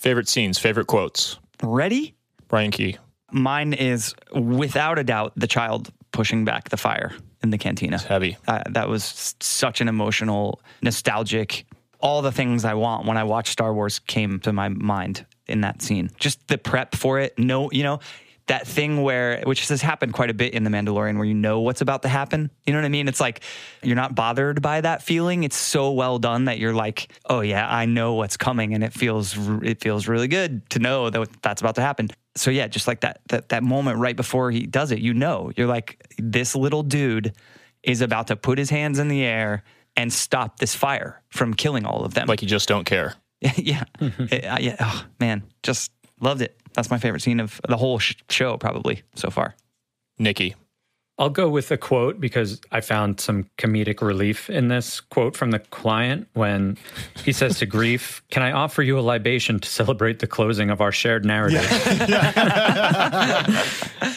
[0.00, 1.38] favorite scenes, favorite quotes.
[1.62, 2.14] Ready?
[2.48, 2.96] Brian Key.
[3.30, 7.96] Mine is without a doubt the child pushing back the fire in the cantina.
[7.96, 8.36] It's heavy.
[8.48, 11.66] Uh, that was such an emotional, nostalgic.
[12.00, 15.60] All the things I want when I watch Star Wars came to my mind in
[15.62, 16.10] that scene.
[16.18, 17.38] Just the prep for it.
[17.38, 18.00] No, you know,
[18.50, 21.60] that thing where, which has happened quite a bit in The Mandalorian, where you know
[21.60, 22.50] what's about to happen.
[22.66, 23.06] You know what I mean?
[23.06, 23.42] It's like
[23.80, 25.44] you're not bothered by that feeling.
[25.44, 28.92] It's so well done that you're like, oh yeah, I know what's coming, and it
[28.92, 32.08] feels it feels really good to know that that's about to happen.
[32.34, 35.52] So yeah, just like that that that moment right before he does it, you know,
[35.56, 37.32] you're like, this little dude
[37.84, 39.62] is about to put his hands in the air
[40.00, 42.26] and stop this fire from killing all of them.
[42.26, 43.14] Like you just don't care.
[43.56, 44.76] yeah, It- I- yeah.
[44.80, 46.56] Oh man, just loved it.
[46.74, 49.54] That's my favorite scene of the whole sh- show, probably so far.
[50.18, 50.54] Nikki.
[51.20, 55.50] I'll go with a quote because I found some comedic relief in this quote from
[55.50, 56.78] the client when
[57.24, 60.80] he says to Greef, Can I offer you a libation to celebrate the closing of
[60.80, 61.60] our shared narrative?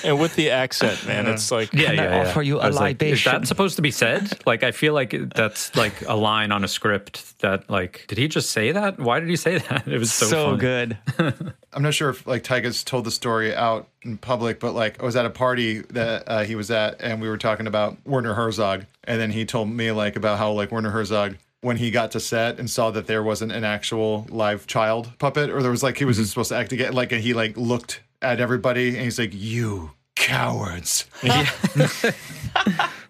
[0.05, 2.29] And with the accent, man, it's like Yeah, Can I yeah, yeah.
[2.29, 4.37] offer you a I was like, is that supposed to be said?
[4.45, 8.27] Like, I feel like that's like a line on a script that, like, did he
[8.27, 8.99] just say that?
[8.99, 9.87] Why did he say that?
[9.93, 10.97] It was so, So, good.
[11.75, 15.05] I'm not sure if like Taika's told the story out in public, but like I
[15.05, 18.33] was at a party that uh, he was at, and we were talking about Werner
[18.33, 22.11] Herzog, and then he told me like about how like Werner Herzog when he got
[22.11, 25.81] to set and saw that there wasn't an actual live child puppet, or there was
[25.83, 29.03] like he was supposed to act again, like and he like looked at everybody and
[29.03, 31.05] he's like, "You cowards."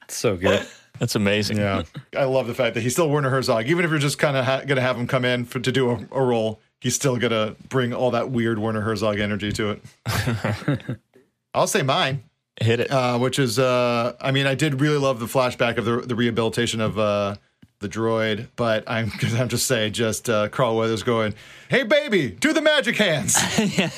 [0.07, 0.67] So good.
[0.99, 1.57] that's amazing.
[1.57, 1.83] Yeah,
[2.15, 4.45] I love the fact that he's still Werner Herzog, even if you're just kind of
[4.45, 6.59] ha- gonna have him come in for, to do a, a role.
[6.83, 10.97] He's still gonna bring all that weird Werner Herzog energy to it.
[11.53, 12.23] I'll say mine.
[12.59, 12.91] Hit it.
[12.91, 16.13] uh, which is, uh, I mean, I did really love the flashback of the, the
[16.13, 17.35] rehabilitation of uh,
[17.79, 21.35] the droid, but I'm I'm just saying, just uh, Carl Weathers going,
[21.69, 23.37] "Hey, baby, do the magic hands."
[23.77, 23.89] Yeah,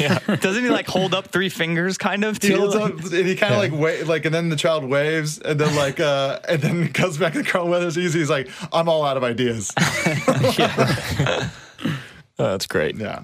[0.00, 0.18] yeah.
[0.36, 2.42] Doesn't he like hold up three fingers, kind of?
[2.42, 2.58] He Too?
[2.58, 5.58] holds up, and he kind of like wait, like, and then the child waves, and
[5.60, 7.96] then like, uh, and then comes back to Carl Weathers.
[7.96, 9.70] Easy, he's like, "I'm all out of ideas."
[12.38, 12.96] Oh, that's great.
[12.96, 13.22] yeah,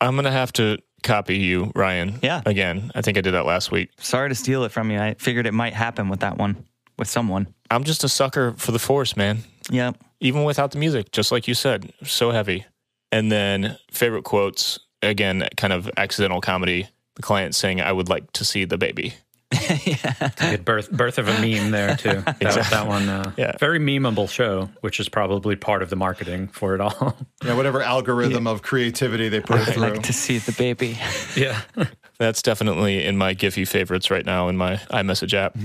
[0.00, 2.18] I'm gonna have to copy you, Ryan.
[2.22, 2.42] Yeah.
[2.46, 3.90] Again, I think I did that last week.
[3.98, 4.98] Sorry to steal it from you.
[5.00, 6.64] I figured it might happen with that one,
[6.98, 7.52] with someone.
[7.70, 9.38] I'm just a sucker for the Force, man.
[9.70, 9.92] Yeah.
[10.20, 12.64] Even without the music, just like you said, so heavy.
[13.10, 16.88] And then favorite quotes again, kind of accidental comedy.
[17.16, 19.14] The client saying, "I would like to see the baby."
[20.38, 22.22] Good birth birth of a meme there too.
[22.40, 23.56] That, that one, uh, Yeah.
[23.58, 27.16] very memeable show, which is probably part of the marketing for it all.
[27.44, 29.82] yeah, whatever algorithm of creativity they put it I'd through.
[29.82, 30.98] like to see the baby.
[31.36, 31.60] yeah,
[32.18, 35.56] That's definitely in my Giphy favorites right now in my iMessage app.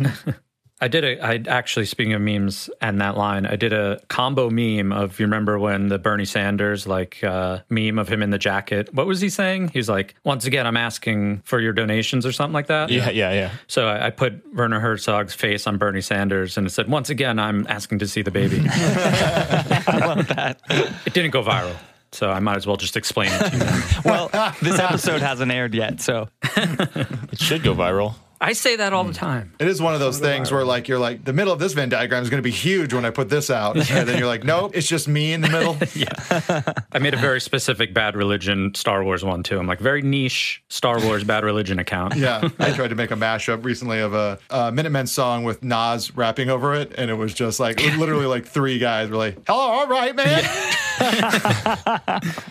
[0.80, 1.26] I did a.
[1.26, 5.26] I actually speaking of memes and that line, I did a combo meme of you
[5.26, 8.94] remember when the Bernie Sanders like uh, meme of him in the jacket.
[8.94, 9.70] What was he saying?
[9.70, 12.92] He's like, once again, I'm asking for your donations or something like that.
[12.92, 13.52] yeah, yeah, yeah.
[13.66, 17.40] So I, I put Werner Herzog's face on Bernie Sanders and it said, once again,
[17.40, 18.62] I'm asking to see the baby.
[18.70, 20.60] I love that.
[21.06, 21.76] it didn't go viral.
[22.12, 24.02] So I might as well just explain it to you.
[24.06, 24.30] Well,
[24.62, 28.16] this episode hasn't aired yet, so It should go viral.
[28.40, 29.18] I say that all the mm.
[29.18, 29.54] time.
[29.60, 31.90] It is one of those things where like you're like the middle of this Venn
[31.90, 34.44] diagram is going to be huge when I put this out, and then you're like,
[34.44, 35.78] nope, it's just me in the middle.
[35.96, 39.58] yeah, I made a very specific Bad Religion Star Wars one too.
[39.58, 42.16] I'm like very niche Star Wars Bad Religion account.
[42.16, 46.16] Yeah, I tried to make a mashup recently of a, a Minutemen song with Nas
[46.16, 49.60] rapping over it, and it was just like literally like three guys were like, "Hello,
[49.60, 50.44] all right, man."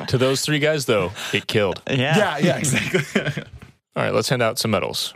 [0.09, 1.83] To those three guys, though, it killed.
[1.89, 2.17] Yeah.
[2.17, 3.45] Yeah, yeah, exactly.
[3.97, 5.15] All right, let's hand out some medals.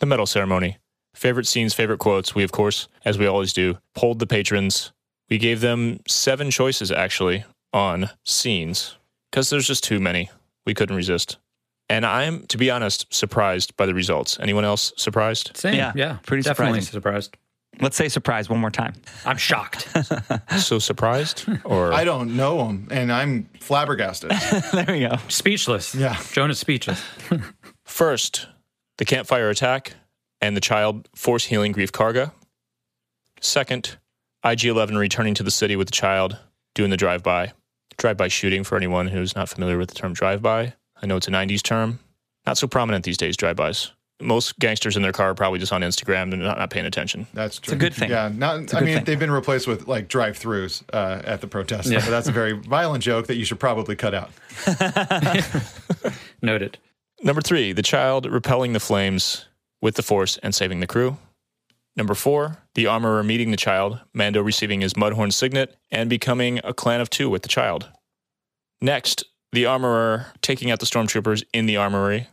[0.00, 0.78] The medal ceremony.
[1.14, 2.34] Favorite scenes, favorite quotes.
[2.34, 4.92] We, of course, as we always do, polled the patrons.
[5.30, 8.96] We gave them seven choices, actually, on scenes,
[9.30, 10.30] because there's just too many.
[10.66, 11.38] We couldn't resist.
[11.88, 14.38] And I'm, to be honest, surprised by the results.
[14.40, 15.52] Anyone else surprised?
[15.56, 15.74] Same.
[15.74, 16.18] Yeah, Yeah.
[16.26, 17.36] pretty Definitely surprised.
[17.80, 18.94] Let's say surprise one more time.
[19.24, 19.88] I'm shocked.
[20.58, 21.46] So surprised?
[21.64, 24.30] Or I don't know him, and I'm flabbergasted.
[24.72, 25.16] there we go.
[25.28, 25.94] speechless.
[25.94, 26.16] Yeah.
[26.32, 27.02] Jonah's speechless.
[27.84, 28.46] First,
[28.98, 29.94] the campfire attack
[30.40, 32.32] and the child force healing Greef Karga.
[33.40, 33.96] Second,
[34.44, 36.38] IG 11 returning to the city with the child,
[36.74, 37.52] doing the drive by.
[37.96, 40.74] Drive by shooting for anyone who's not familiar with the term drive by.
[41.02, 41.98] I know it's a 90s term.
[42.46, 43.90] Not so prominent these days, drive bys.
[44.20, 47.26] Most gangsters in their car are probably just on Instagram and not, not paying attention.
[47.34, 47.72] That's true.
[47.72, 48.10] It's a good thing.
[48.10, 48.72] Yeah, not.
[48.72, 49.04] I mean, thing.
[49.04, 51.90] they've been replaced with like drive-throughs uh, at the protest.
[51.90, 51.98] Yeah.
[51.98, 54.30] But that's a very violent joke that you should probably cut out.
[56.42, 56.78] Noted.
[57.22, 59.46] Number three, the child repelling the flames
[59.82, 61.16] with the force and saving the crew.
[61.96, 66.74] Number four, the armorer meeting the child, Mando receiving his Mudhorn signet and becoming a
[66.74, 67.88] clan of two with the child.
[68.80, 72.28] Next, the armorer taking out the stormtroopers in the armory.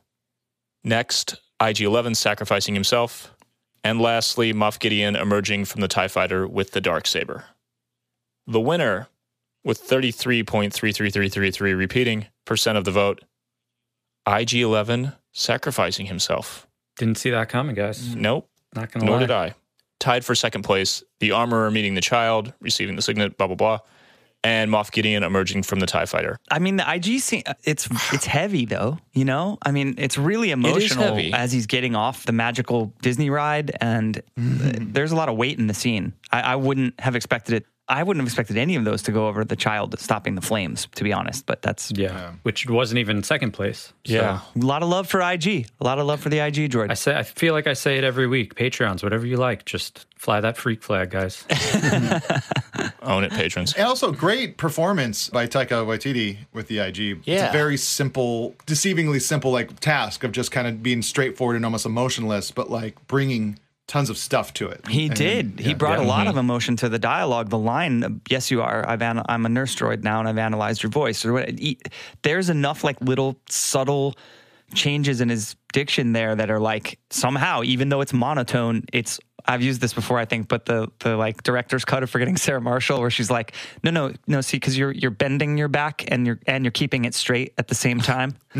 [0.83, 3.35] Next, IG 11 sacrificing himself.
[3.83, 7.45] And lastly, Moff Gideon emerging from the TIE fighter with the dark saber.
[8.47, 9.07] The winner,
[9.63, 13.23] with 33.33333 repeating percent of the vote,
[14.27, 16.67] IG 11 sacrificing himself.
[16.97, 18.09] Didn't see that coming, guys.
[18.09, 18.15] Mm.
[18.17, 18.49] Nope.
[18.75, 19.09] Not gonna lie.
[19.09, 19.21] Nor lie.
[19.21, 19.55] did I.
[19.99, 23.79] Tied for second place, the armorer meeting the child, receiving the signet, blah, blah, blah,
[24.43, 26.39] and Moff Gideon emerging from the TIE fighter.
[26.49, 29.57] I mean, the IG scene, it's it's heavy though, you know?
[29.63, 31.31] I mean, it's really emotional heavy.
[31.33, 34.91] as he's getting off the magical Disney ride, and Mm-hmm.
[34.93, 36.13] there's a lot of weight in the scene.
[36.31, 37.65] I, I wouldn't have expected it.
[37.91, 40.87] I wouldn't have expected any of those to go over the child stopping the flames,
[40.95, 42.31] to be honest, but that's Yeah.
[42.43, 43.91] Which wasn't even second place.
[44.05, 44.39] So Yeah.
[44.55, 45.67] a lot of love for IG.
[45.79, 46.89] A lot of love for the IG droid.
[46.89, 48.55] I say I feel like I say it every week.
[48.55, 51.43] Patreons, whatever you like, just fly that freak flag, guys.
[53.03, 53.73] Own it, patrons.
[53.73, 56.99] And also, great performance by Taika Waititi with the IG.
[57.19, 57.49] It's Yeah.
[57.49, 61.85] a very simple, deceivingly simple, like task of just kind of being straightforward and almost
[61.85, 63.57] emotionless, but like bringing
[63.91, 64.87] tons of stuff to it.
[64.87, 65.59] He And, did.
[65.59, 65.75] He yeah.
[65.75, 66.29] brought a lot Mm-hmm.
[66.29, 67.49] of emotion to the dialogue.
[67.49, 68.87] The line, "Yes, you are.
[68.87, 71.49] I've an- I'm a nurse droid now, and I've analyzed your voice." Or what?
[71.59, 71.77] he-
[72.21, 74.15] There's enough like little subtle
[74.73, 79.19] changes in his diction there that are like somehow, even though it's monotone, it's.
[79.43, 82.61] I've used this before, I think, but the the like director's cut of Forgetting Sarah
[82.61, 86.27] Marshall, where she's like, "No, no, no, see, because you're you're bending your back and
[86.27, 88.35] you're and you're keeping it straight at the same time."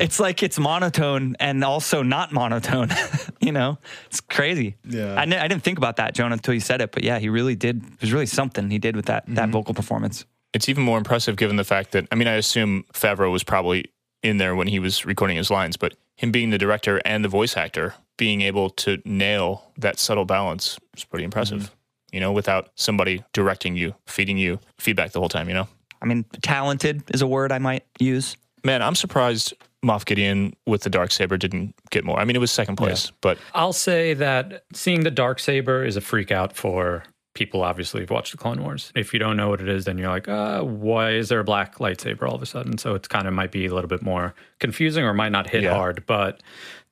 [0.00, 2.90] It's like it's monotone and also not monotone.
[3.40, 4.76] you know, it's crazy.
[4.84, 5.14] Yeah.
[5.14, 6.92] I, n- I didn't think about that, Jonah, until you said it.
[6.92, 7.82] But yeah, he really did.
[7.82, 9.52] It was really something he did with that that mm-hmm.
[9.52, 10.26] vocal performance.
[10.54, 13.90] It's even more impressive given the fact that, I mean, I assume Favreau was probably
[14.24, 17.28] in there when he was recording his lines, but him being the director and the
[17.28, 22.14] voice actor, being able to nail that subtle balance is pretty impressive, mm-hmm.
[22.14, 25.68] you know, without somebody directing you, feeding you feedback the whole time, you know?
[26.00, 28.36] I mean, talented is a word I might use.
[28.64, 29.54] Man, I'm surprised
[29.84, 32.18] Moff Gideon with the dark saber didn't get more.
[32.18, 35.96] I mean, it was second place, but I'll say that seeing the dark saber is
[35.96, 37.04] a freak out for
[37.34, 38.92] people obviously who've watched the Clone Wars.
[38.94, 41.44] If you don't know what it is, then you're like, uh, why is there a
[41.44, 42.78] black lightsaber all of a sudden?
[42.78, 45.64] So it's kind of might be a little bit more confusing or might not hit
[45.64, 45.74] Yeah.
[45.74, 46.42] hard, but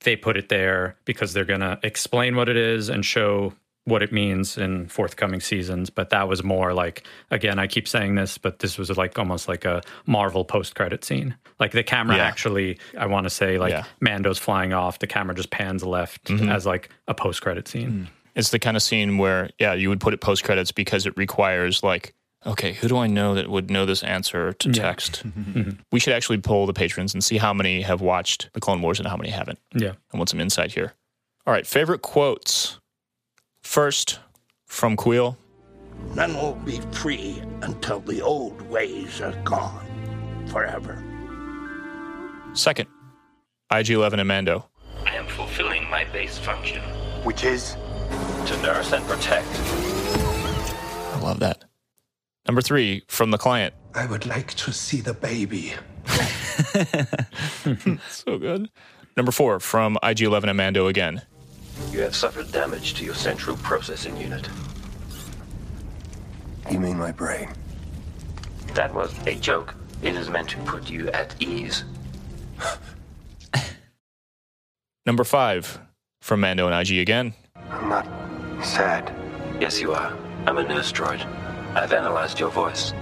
[0.01, 4.13] they put it there because they're gonna explain what it is and show what it
[4.13, 5.91] means in forthcoming seasons.
[5.91, 9.49] But that was more like again, I keep saying this, but this was like almost
[9.49, 11.37] like a Marvel post credit scene.
[11.61, 12.25] Like the camera Yeah.
[12.25, 13.85] actually I want to say like Yeah.
[14.01, 18.09] Mando's flying off, the camera just pans left as like a post credit scene.
[18.35, 21.15] It's the kind of scene where, yeah, you would put it post credits because it
[21.17, 22.15] requires, like,
[22.47, 25.23] okay, who do I know that would know this answer to text?
[25.33, 25.59] Mm-hmm.
[25.59, 25.71] Mm-hmm.
[25.93, 28.99] we should actually poll the patrons and see how many have watched the Clone Wars
[28.99, 29.59] and how many haven't.
[29.75, 29.93] Yeah.
[30.13, 30.95] I want some insight here.
[31.47, 32.79] All right, favorite quotes.
[33.63, 34.19] First,
[34.67, 35.37] from Kuiil.
[36.15, 39.87] None will be free until the old ways are gone
[40.49, 41.03] forever.
[42.55, 42.89] Second,
[43.71, 44.69] IG 11 and Mando.
[45.07, 46.81] I am fulfilling my base function
[47.25, 47.77] Which is?
[48.47, 49.47] To nurse and protect.
[49.53, 51.63] I love that.
[52.47, 53.73] Number three, from the client.
[53.95, 55.75] I would like to see the baby.
[58.11, 58.69] so good.
[59.17, 61.23] Number four from IG11 and Mando again.
[61.93, 64.49] You have suffered damage to your central processing unit.
[66.69, 67.49] You mean my brain?
[68.75, 69.73] That was a joke.
[70.03, 71.85] It is meant to put you at ease.
[75.07, 75.79] Number five
[76.21, 77.35] from Mando and IG again.
[77.71, 78.22] I'm not
[78.65, 79.15] sad.
[79.61, 80.17] Yes, you are.
[80.47, 81.25] I'm a nurse droid.
[81.75, 82.93] I've analyzed your voice.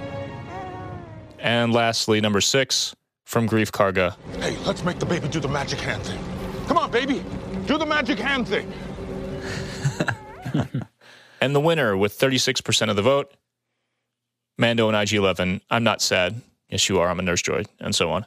[1.38, 2.94] And lastly, number six
[3.24, 4.16] from Greef Karga.
[4.40, 6.22] Hey, let's make the baby do the magic hand thing.
[6.66, 7.24] Come on, baby.
[7.66, 8.72] Do the magic hand thing.
[11.40, 13.32] And the winner with 36% of the vote,
[14.58, 15.62] Mando and IG11.
[15.70, 16.42] I'm not sad.
[16.68, 17.08] Yes, you are.
[17.08, 18.26] I'm a nurse droid, and so on.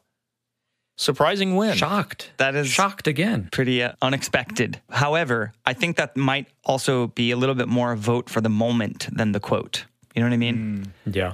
[0.96, 1.76] Surprising win.
[1.76, 2.32] Shocked.
[2.38, 3.50] That is Shocked again.
[3.52, 4.80] pretty uh, unexpected.
[4.89, 8.50] However, I think that might also be a little bit more a vote for the
[8.50, 9.86] moment than the quote.
[10.16, 10.94] You know what I mean?
[11.06, 11.34] Yeah.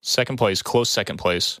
[0.00, 1.60] Second place, close second place,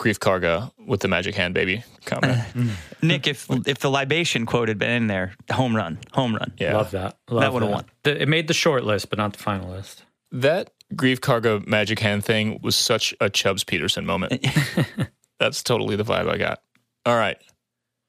[0.00, 2.42] Greef Karga with the magic hand baby comment.
[3.02, 6.52] Nick, if if the libation quote had been in there, home run, home run.
[6.58, 6.76] Yeah.
[6.76, 7.16] Love that.
[7.30, 7.84] Love That would've won.
[8.02, 10.04] The- It made the short list, but not the final list.
[10.30, 14.46] That Greef Karga magic hand thing was such a Chubbs Peterson moment.
[15.38, 16.60] That's totally the vibe I got.
[17.06, 17.36] All right.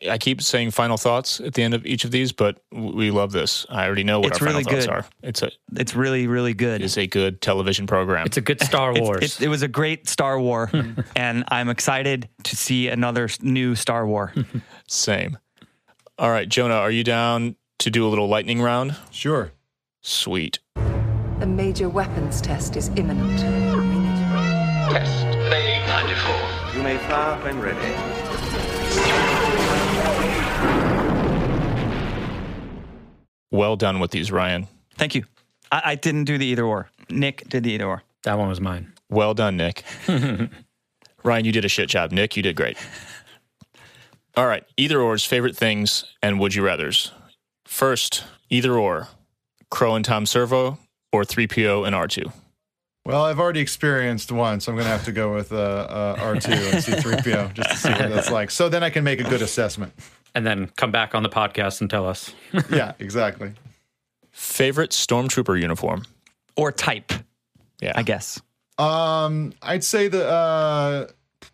[0.10, 3.32] I keep saying final thoughts at the end of each of these, but we love
[3.32, 3.66] this.
[3.70, 4.94] I already know what It's our really final thoughts good.
[4.94, 5.06] are.
[5.24, 6.82] It's a It's really, really good.
[6.82, 8.26] it is a good television program.
[8.26, 9.18] It's a good Star Wars.
[9.24, 11.00] it's- it was a great Star War, hmm.
[11.16, 14.34] and I'm excited to see another new Star War.
[14.90, 15.38] Same.
[16.18, 18.98] All right, Jonah, are you down to do a little lightning round?
[19.10, 19.54] Sure.
[20.02, 20.60] Sweet.
[20.76, 23.40] A major weapons test is imminent.
[24.92, 26.76] Test Bay 94.
[26.76, 28.23] You may fire when ready.
[33.54, 34.68] Well done with these, Ryan.
[34.96, 35.26] Thank you.
[35.72, 36.90] I, I didn't do the either or.
[37.12, 38.04] Nick did the either or.
[38.24, 38.92] that one was mine.
[39.12, 39.84] Well done, Nick.
[41.24, 42.12] Ryan, you did a shit job.
[42.12, 42.78] Nick, you did great.
[44.36, 47.12] All right, either or's favorite things and would you rather's.
[47.66, 49.10] First, either or,
[49.70, 50.80] Crow and Tom Servo
[51.12, 52.34] or 3PO and R2.
[53.06, 56.16] Well, I've already experienced one, so I'm going to have to go with uh, uh,
[56.16, 58.50] R2 and C3PO just to see what that's like.
[58.50, 59.94] So then I can make a good assessment.
[60.36, 62.34] And then come back on the podcast and tell us.
[62.72, 63.52] Yeah, exactly.
[64.32, 66.06] Favorite Stormtrooper uniform?
[66.56, 67.12] Or type,
[67.82, 67.94] Yeah.
[67.96, 68.42] I guess.
[68.78, 70.26] Um, I'd say the.
[70.28, 71.08] Uh,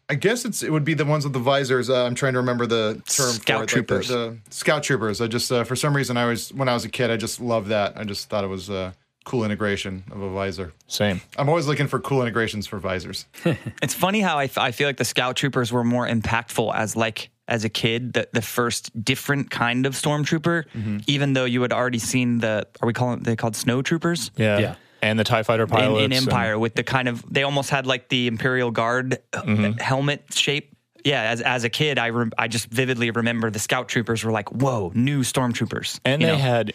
[0.07, 1.89] I guess it's it would be the ones with the visors.
[1.89, 3.59] Uh, I'm trying to remember the term Scout for it.
[3.59, 4.07] like the- troopers.
[4.07, 5.21] the, scout troopers.
[5.21, 7.39] I just uh, for some reason I was when I was a kid I just
[7.41, 7.97] loved that.
[7.97, 10.73] I just thought it was a cool integration of a visor.
[10.87, 11.21] Same.
[11.37, 13.25] I'm always looking for cool integrations for visors.
[13.83, 16.95] It's funny how I, f- I feel like the Scout Troopers were more impactful as
[16.95, 20.63] like as a kid, the, the first different kind of stormtrooper,
[21.07, 24.31] even though you had already seen the are we calling they called snow troopers?
[24.37, 24.59] Yeah.
[24.59, 24.75] Yeah.
[25.01, 26.03] And the TIE fighter In, pilots.
[26.05, 30.33] in Empire with the kind of they almost had like the Imperial Guard uh, helmet
[30.33, 30.75] shape.
[31.05, 34.33] Yeah, as as a kid, I rem- I just vividly remember the Scout Troopers were
[34.33, 36.37] like, "Whoa, new stormtroopers!" And you they know?
[36.39, 36.73] had,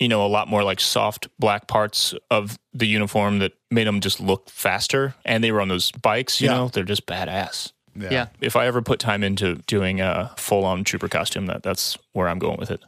[0.00, 4.00] you know, a lot more like soft black parts of the uniform that made them
[4.00, 5.14] just look faster.
[5.24, 6.54] And they were on those bikes, you Yeah.
[6.56, 7.70] know, they're just badass.
[7.96, 8.28] Yeah.
[8.40, 12.28] If I ever put time into doing a full on trooper costume, that that's where
[12.28, 12.80] I'm going with it.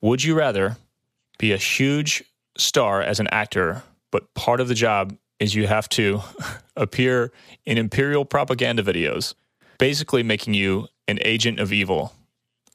[0.00, 0.76] Would you rather
[1.38, 2.22] be a huge
[2.56, 6.20] star as an actor, but part of the job is you have to
[6.76, 7.32] appear
[7.66, 9.34] in imperial propaganda videos,
[9.78, 12.14] basically making you an agent of evil,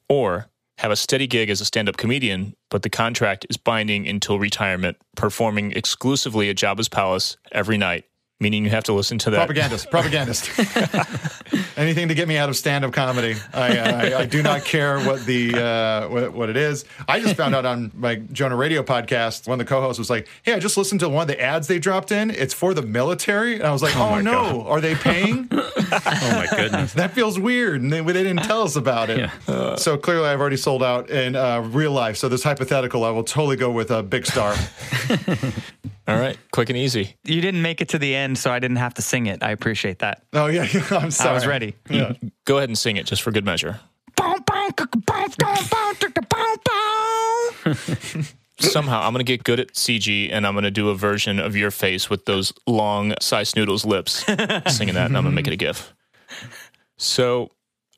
[0.08, 0.46] or
[0.78, 4.38] have a steady gig as a stand up comedian, but the contract is binding until
[4.38, 8.06] retirement, performing exclusively at Jabba's Palace every night,
[8.40, 9.36] meaning you have to listen to that.
[9.36, 10.50] Propagandist, propagandist.
[11.76, 13.36] Anything to get me out of stand-up comedy.
[13.52, 16.84] I, uh, I, I do not care what the uh, what, what it is.
[17.06, 20.26] I just found out on my Jonah Raydio podcast, one of the co-hosts was like,
[20.42, 22.30] "Hey, I just listened to one of the ads they dropped in.
[22.30, 25.48] It's for the military." And I was like, "Oh, my no, are they paying?"
[25.92, 26.92] Oh my goodness.
[26.94, 29.28] that feels weird, and they, they didn't tell us about it.
[29.48, 32.16] Uh, so clearly, I've already sold out in uh, real life.
[32.16, 34.54] So this hypothetical, I will totally go with a big star.
[36.10, 37.16] All right, quick and easy.
[37.24, 39.42] You didn't make it to the end, so I didn't have to sing it.
[39.42, 40.22] I appreciate that.
[40.32, 41.30] oh yeah, I'm sorry.
[41.30, 41.74] I was ready.
[41.88, 42.14] Yeah.
[42.44, 43.80] Go ahead and sing it just for good measure.
[48.58, 51.38] Somehow, I'm going to get good at CG and I'm going to do a version
[51.38, 54.24] of your face with those long size noodles lips
[54.66, 55.94] singing that, and I'm going to make it a GIF.
[56.98, 57.50] So,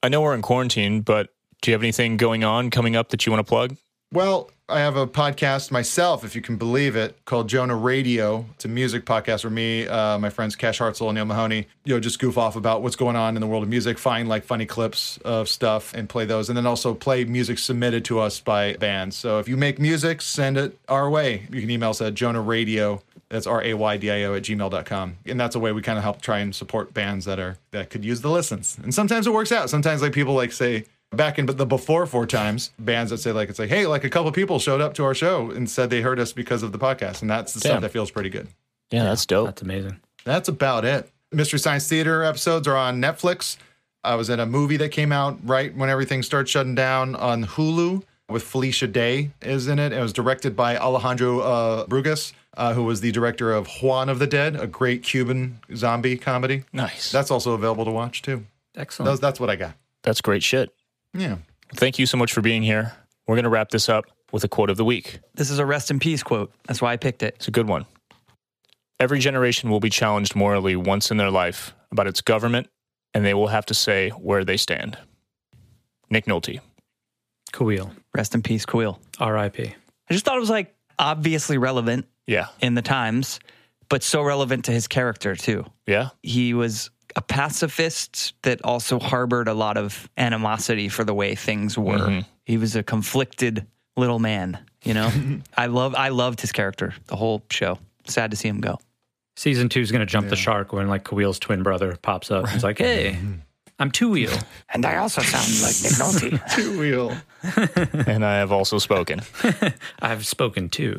[0.03, 1.31] I know we're in quarantine, but
[1.63, 3.77] do you have anything going on coming up that you want to plug?
[4.13, 8.47] Well, I have a podcast myself, if you can believe it, called Jonah Raydio.
[8.55, 11.95] It's a music podcast where me, uh, my friends Cash Hartzell and Neil Mahoney, you
[11.95, 14.45] know, just goof off about what's going on in the world of music, find like
[14.45, 18.41] funny clips of stuff and play those, and then also play music submitted to us
[18.41, 19.17] by bands.
[19.17, 21.47] So if you make music, send it our way.
[21.51, 23.03] You can email us at Jonah Raydio.
[23.29, 25.17] That's R A Y D I O at gmail.com.
[25.27, 27.91] And that's a way we kind of help try and support bands that are that
[27.91, 28.79] could use the listens.
[28.83, 29.71] And sometimes it works out.
[29.71, 33.49] Sometimes like people like say back in the before four times, bands that say like
[33.49, 36.01] it's like, hey, like a couple people showed up to our show and said they
[36.01, 37.23] heard us because of the podcast.
[37.23, 37.71] And that's the Damn.
[37.73, 38.49] stuff that feels pretty good.
[38.91, 39.47] Yeah, that's dope.
[39.47, 40.01] That's amazing.
[40.25, 41.11] That's about it.
[41.31, 43.57] Mystery Science Theater episodes are on Netflix.
[44.05, 47.45] I was in a movie that came out right when everything started shutting down on
[47.45, 49.93] Hulu with Felicia Day is in it.
[49.93, 54.19] It was directed by Alejandro uh, Brugués, uh, who was the director of Juan of
[54.19, 56.65] the Dead, a great Cuban zombie comedy.
[56.73, 57.13] Nice.
[57.13, 58.45] That's also available to watch too.
[58.75, 59.07] Excellent.
[59.07, 59.75] That's, that's what I got.
[60.03, 60.73] That's great shit.
[61.15, 61.37] Yeah.
[61.75, 62.93] Thank you so much for being here.
[63.27, 65.21] We're going to wrap this up with a quote of the week.
[65.35, 66.53] This is a rest in peace quote.
[66.67, 67.35] That's why I picked it.
[67.37, 67.87] It's a good one.
[69.01, 72.69] Every generation will be challenged morally once in their life about its government,
[73.15, 74.97] and they will have to say where they stand.
[76.11, 76.61] Nick Nolte.
[77.53, 77.91] Cool.
[78.15, 78.99] Rest in peace, Kuiil.
[79.19, 79.75] R.I.P.
[80.09, 82.47] I just thought it was like obviously relevant Yeah.
[82.61, 83.41] in the times,
[83.89, 85.65] but so relevant to his character too.
[85.87, 86.11] Yeah.
[86.23, 91.77] He was a pacifist that also harbored a lot of animosity for the way things
[91.79, 91.99] were.
[92.09, 92.25] Mhm.
[92.45, 93.67] He was a conflicted
[93.97, 95.11] little man, you know?
[95.57, 97.79] I love I loved his character, the whole show.
[98.07, 98.79] Sad to see him go.
[99.37, 102.49] Season two is going to jump the shark when like Kuiil's twin brother pops up.
[102.51, 103.19] He's like, "Hey,
[103.79, 104.33] I'm two wheel."
[104.75, 106.55] And I also sound like Nick Nolte.
[106.57, 107.13] Two wheel.
[108.07, 109.21] and I have also spoken.
[110.01, 110.97] I've spoken too.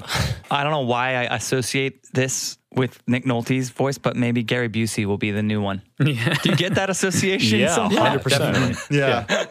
[0.52, 5.06] I don't know why I associate this with Nick Nolte's voice, but maybe Gary Busey
[5.06, 5.82] will be the new one.
[6.00, 6.36] Yeah.
[6.44, 7.60] Do you get that association?
[7.60, 8.18] Yeah, somehow?
[8.18, 8.92] 100%.
[8.92, 9.46] Yeah.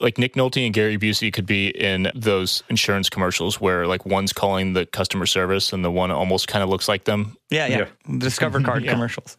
[0.00, 4.32] like Nick Nolte and Gary Busey could be in those insurance commercials where like one's
[4.32, 7.36] calling the customer service and the one almost kind of looks like them.
[7.50, 8.18] Yeah, yeah.
[8.18, 8.92] Discover card Yeah.
[8.92, 9.36] commercials.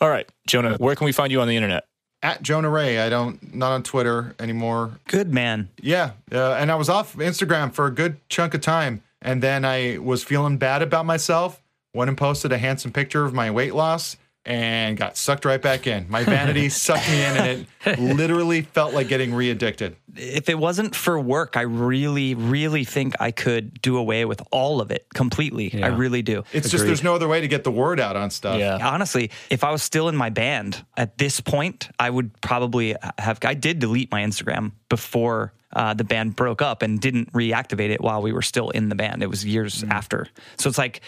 [0.00, 1.84] All right, Jonah, where can we find you on the internet?
[2.22, 3.00] At Jonah Ray.
[3.00, 4.92] I don't, not on Twitter anymore.
[5.08, 5.68] Good man.
[5.80, 9.64] Yeah, uh, and I was off Instagram for a good chunk of time, and then
[9.64, 11.60] I was feeling bad about myself.
[11.94, 15.86] Went and posted a handsome picture of my weight loss, and got sucked right back
[15.86, 16.06] in.
[16.08, 19.96] My vanity sucked me in, and it literally felt like getting re-addicted.
[20.16, 24.80] If it wasn't for work, I really, really think I could do away with all
[24.80, 25.82] of it completely.
[25.82, 26.44] I really do.
[26.52, 28.58] It's just there's no other way to get the word out on stuff.
[28.58, 28.78] Yeah.
[28.82, 33.38] Honestly, if I was still in my band at this point, I would probably have.
[33.44, 38.00] I did delete my Instagram before uh, the band broke up and didn't reactivate it
[38.00, 39.22] while we were still in the band.
[39.22, 40.28] It was years after.
[40.58, 41.00] So it's like,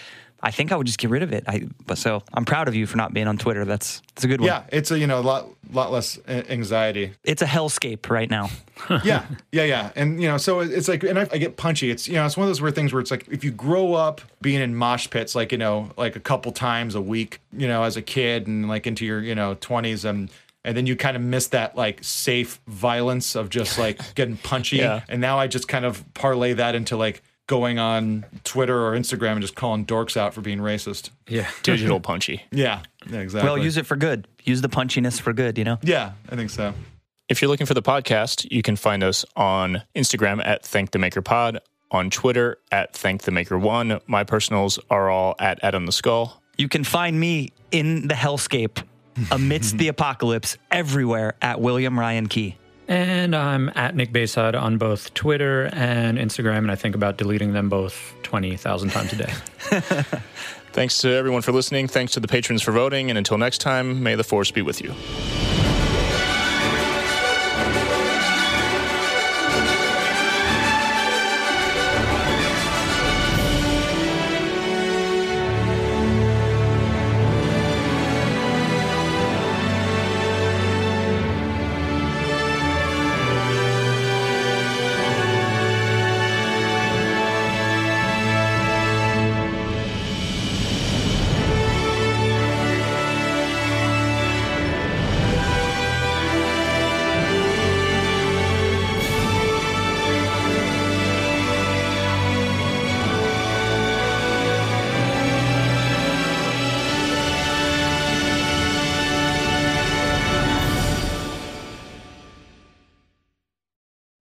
[0.44, 1.42] I think I would just get rid of it.
[1.48, 3.64] I, but so I'm proud of you for not being on Twitter.
[3.64, 4.46] That's that's a good one.
[4.48, 7.12] Yeah, it's a you know a lot lot less anxiety.
[7.24, 8.50] It's a hellscape right now.
[9.04, 11.90] yeah, yeah, yeah, and you know, so it's like, and I, I get punchy.
[11.90, 13.94] It's you know, it's one of those weird things where it's like if you grow
[13.94, 17.66] up being in mosh pits, like you know, like a couple times a week, you
[17.66, 20.30] know, as a kid, and like into your you know twenties, and
[20.64, 24.76] and then you kind of miss that like safe violence of just like getting punchy,
[24.78, 25.02] Yeah.
[25.08, 29.32] and now I just kind of parlay that into like going on Twitter or Instagram
[29.32, 31.10] and just calling dorks out for being racist.
[31.28, 32.42] Yeah, digital punchy.
[32.50, 33.48] Yeah, yeah exactly.
[33.48, 34.26] Well, use it for good.
[34.44, 35.58] Use the punchiness for good.
[35.58, 35.78] You know.
[35.82, 36.74] Yeah, I think so.
[37.28, 40.98] If you're looking for the podcast, you can find us on Instagram at Thank the
[40.98, 41.60] Maker Pod,
[41.90, 44.00] on Twitter at Thank the Maker One.
[44.06, 46.42] My personals are all at Adam the Skull.
[46.58, 48.82] You can find me in the hellscape
[49.30, 52.56] amidst the apocalypse everywhere at William Ryan Key.
[52.86, 57.52] And I'm at Nick Bayside on both Twitter and Instagram, and I think about deleting
[57.52, 59.32] them both 20,000 times a day.
[60.72, 61.88] Thanks to everyone for listening.
[61.88, 63.08] Thanks to the patrons for voting.
[63.08, 64.92] And until next time, may the force be with you.